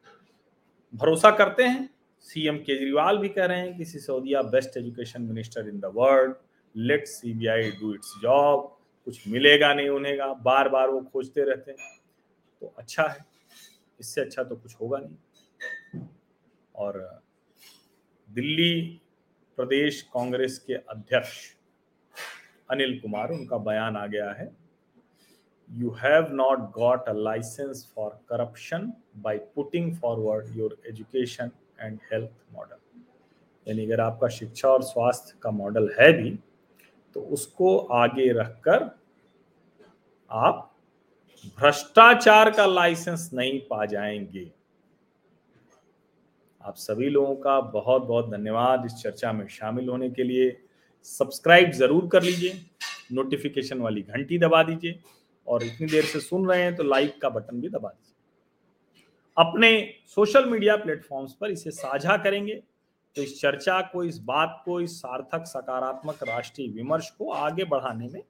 भरोसा 0.95 1.31
करते 1.31 1.63
हैं। 1.63 1.89
सीएम 2.25 2.57
केजरीवाल 2.59 3.19
भी 3.19 3.29
कह 3.29 3.45
रहे 3.45 3.61
हैं 3.61 3.77
कि 3.77 3.85
Sisodia, 3.85 4.43
best 4.45 4.77
education 4.77 5.23
minister 5.23 5.69
in 5.69 5.79
the 5.81 5.93
world, 5.95 6.35
let 6.75 7.07
CBI 7.07 7.71
do 7.71 7.93
its 7.95 8.13
job, 8.23 8.77
कुछ 9.07 9.27
मिलेगा 9.29 9.73
नहीं 9.75 9.89
उन्हें 9.89 10.17
बार 10.43 10.69
बार 10.69 10.91
वो 10.91 11.01
खोजते 11.03 11.45
रहते 11.45 11.71
हैं। 11.71 11.99
तो 12.63 12.75
अच्छा 12.79 13.03
है, 13.03 13.25
इससे 14.01 14.21
अच्छा 14.21 14.43
तो 14.45 14.57
कुछ 14.57 14.75
होगा 14.81 14.99
नहीं। 14.99 15.17
और 16.81 17.23
दिल्ली 18.29 19.01
प्रदेश 19.59 20.01
कांग्रेस 20.15 20.59
के 20.59 20.75
अध्यक्ष 20.75 21.39
अनिल 22.71 22.99
कुमार, 23.01 23.31
उनका 23.31 23.57
बयान 23.59 23.97
आ 23.97 24.07
गया 24.07 24.31
है। 24.31 24.51
You 25.71 25.91
have 25.91 26.33
not 26.33 26.71
got 26.73 27.09
a 27.09 27.13
licence 27.13 27.93
for 27.97 28.11
corruption 28.29 28.93
by 29.17 29.39
putting 29.55 29.95
forward 29.97 30.57
your 30.57 30.77
education 30.87 31.51
and 31.81 31.99
health 32.13 32.31
model 32.53 32.77
यानी 33.67 33.85
अगर 33.85 34.01
आपका 34.01 34.29
शिक्षा 34.29 34.69
और 34.69 34.83
स्वास्थ्य 34.83 35.39
का 35.43 35.51
मॉडल 35.51 35.91
है 36.01 36.13
भी 36.13 36.39
तो 37.17 37.21
उसको 37.21 37.77
आगे 37.79 38.33
रखकर 38.33 38.91
आप 40.31 40.67
भ्रष्टाचार 41.59 42.51
का 42.51 42.67
लाइसेंस 42.67 43.31
नहीं 43.35 43.61
पा 43.61 43.85
जाएँगे। 43.87 44.51
आप 46.61 46.77
सभी 46.77 47.09
लोगों 47.09 47.35
का 47.37 47.61
बहुत 47.61 48.03
बहुत 48.03 48.29
धन्यवाद 48.31 48.85
इस 48.87 48.95
चर्चा 48.95 49.33
में 49.33 49.47
शामिल 49.49 49.89
होने 49.89 50.09
के 50.11 50.23
लिए। 50.23 50.51
सब्सक्राइब 51.07 51.71
ज़रूर 51.73 52.09
कर 52.09 52.23
लीजिए, 52.23 52.61
नोटिफिकेशन 53.13 53.79
वाली 53.79 54.03
घंटी 54.03 54.39
दबा 54.39 54.63
दीजिए 54.63 54.99
और 55.47 55.63
इतनी 55.65 55.87
देर 55.87 56.05
से 56.05 56.21
सुन 56.21 56.49
रहे 56.49 56.63
हैं 56.63 56.75
तो 56.77 56.83
लाइक 56.83 57.21
का 57.23 57.29
बटन 57.29 57.61
भी 57.61 57.69
दबा 57.69 57.89
दीजिए। 57.89 58.15
अपने 59.37 59.71
सोशल 60.07 60.45
मीडिया 60.45 60.77
प्लेटफॉर्म्स 60.77 61.33
पर 61.33 61.51
इसे 61.51 61.71
साझा 61.71 62.17
करेंगे 62.17 62.55
तो 63.17 63.23
इस 63.23 63.41
चर्चा 63.41 63.81
को, 63.83 64.03
इस 64.05 64.19
बात 64.19 64.63
को, 64.65 64.81
इस 64.81 64.99
सार्थक 64.99 65.47
सकारात्मक 65.47 66.23
राष्ट्रीय 66.25 66.69
विमर्श 66.73 67.09
को 67.11 67.31
आगे 67.33 67.65
बढ़ाने 67.65 68.09
में 68.09 68.23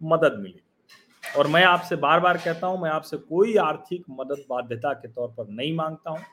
मदद 0.00 0.38
मिलेगी। 0.38 1.38
और 1.38 1.46
मैं 1.46 1.64
आपसे 1.64 1.96
बार 1.96 2.20
बार 2.20 2.36
कहता 2.36 2.66
हूँ, 2.66 2.80
मैं 2.82 2.90
आपसे 2.90 3.16
कोई 3.18 3.56
आर्थिक 3.58 4.04
मदद 4.10 4.44
बाध्यता 4.50 4.92
के 4.92 5.08
तौर 5.08 5.28
पर 5.28 5.48
नहीं 5.50 5.74
माँगता 5.76 6.10
हूँ। 6.10 6.24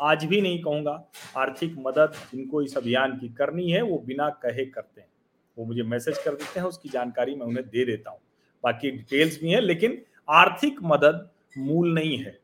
आज 0.00 0.24
भी 0.24 0.40
नहीं 0.40 0.62
कहूँगा, 0.62 1.08
आर्थिक 1.36 1.76
मदद 1.78 2.12
जिनको 2.32 2.62
इस 2.62 2.76
अभियान 2.76 3.18
की 3.18 3.28
करनी 3.28 3.70
है, 3.70 3.82
वो 3.82 3.98
बिना 3.98 4.30
कहे 4.30 4.66
करते 4.66 5.00
हैं। 5.00 5.08
वो 5.58 5.64
मुझे 5.64 5.82
मैसेज 5.82 6.18
कर 6.18 6.30
देते 6.30 6.60
हैं, 6.60 6.66
उसकी 6.66 6.88
जानकारी 6.88 7.34
मैं 7.34 7.46
उन्हें 7.46 7.68
दे 7.68 7.84
देता 7.84 8.10
हूँ। 8.10 8.18
बाकी 8.64 8.90
डिटेल्स 8.90 9.40
भी 9.40 9.50
हैं, 9.50 9.60
लेकिन 9.60 10.02
आर्थिक 10.30 10.76
मदद 10.82 11.30
मूल 11.58 11.94
नहीं 11.94 12.18
है। 12.18 12.38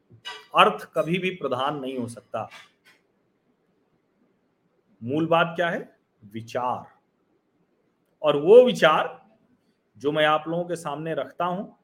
अर्थ 0.57 0.93
कभी 0.95 1.19
भी 1.19 1.31
प्रधान 1.31 1.81
नहीं 1.81 1.99
हो 1.99 2.09
सकता। 2.09 2.49
मूल 5.03 5.27
बात 5.27 5.53
क्या 5.57 5.69
है? 5.69 5.97
विचार। 6.25 6.87
और 8.23 8.37
वो 8.37 8.65
विचार 8.65 9.27
जो 9.99 10.13
मैं 10.13 10.27
आप 10.27 10.45
लोगों 10.49 10.65
के 10.65 10.77
सामने 10.77 11.15
रखता 11.15 11.45
हूँ 11.45 11.79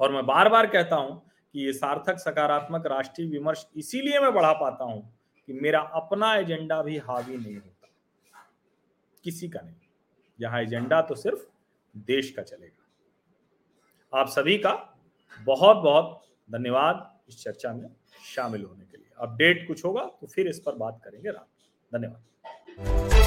और 0.00 0.12
मैं 0.12 0.26
बार 0.26 0.48
बार 0.48 0.66
कहता 0.66 0.96
हूँ 0.96 1.29
कि 1.54 1.64
ये 1.66 1.72
सार्थक 1.72 2.18
सकारात्मक 2.18 2.86
राष्ट्रीय 2.86 3.28
विमर्श 3.28 3.66
इसीलिए 3.76 4.20
मैं 4.20 4.32
बढ़ा 4.34 4.52
पाता 4.52 4.84
हूँ 4.84 5.02
कि 5.48 5.52
मेरा 5.52 5.80
अपना 5.94 6.34
एजेंडा 6.34 6.82
भी 6.82 6.96
हावी 6.98 7.36
नहीं 7.36 7.54
होता। 7.54 7.88
किसी 9.24 9.48
का 9.48 9.60
नहीं। 9.60 9.74
यहाँ 10.38 10.60
एजेंडा 10.62 11.00
तो 11.02 11.14
सिर्फ़ 11.14 11.40
देश 11.94 12.30
का 12.30 12.42
चलेगा। 12.42 14.18
आप 14.20 14.28
सभी 14.28 14.56
का 14.58 14.72
बहुत 15.40 15.76
बहुत 15.76 16.20
धन्यवाद 16.48 17.08
इस 17.28 17.42
चर्चा 17.42 17.72
में 17.72 17.88
शामिल 18.26 18.64
होने 18.64 18.84
के 18.84 18.96
लिए। 18.96 19.10
अपडेट 19.18 19.66
कुछ 19.68 19.84
होगा 19.84 20.04
तो 20.20 20.26
फिर 20.26 20.48
इस 20.48 20.60
पर 20.60 20.76
बात 20.76 21.00
करेंगे 21.04 21.30
रात 21.30 21.48
धन्यवाद। 21.92 23.19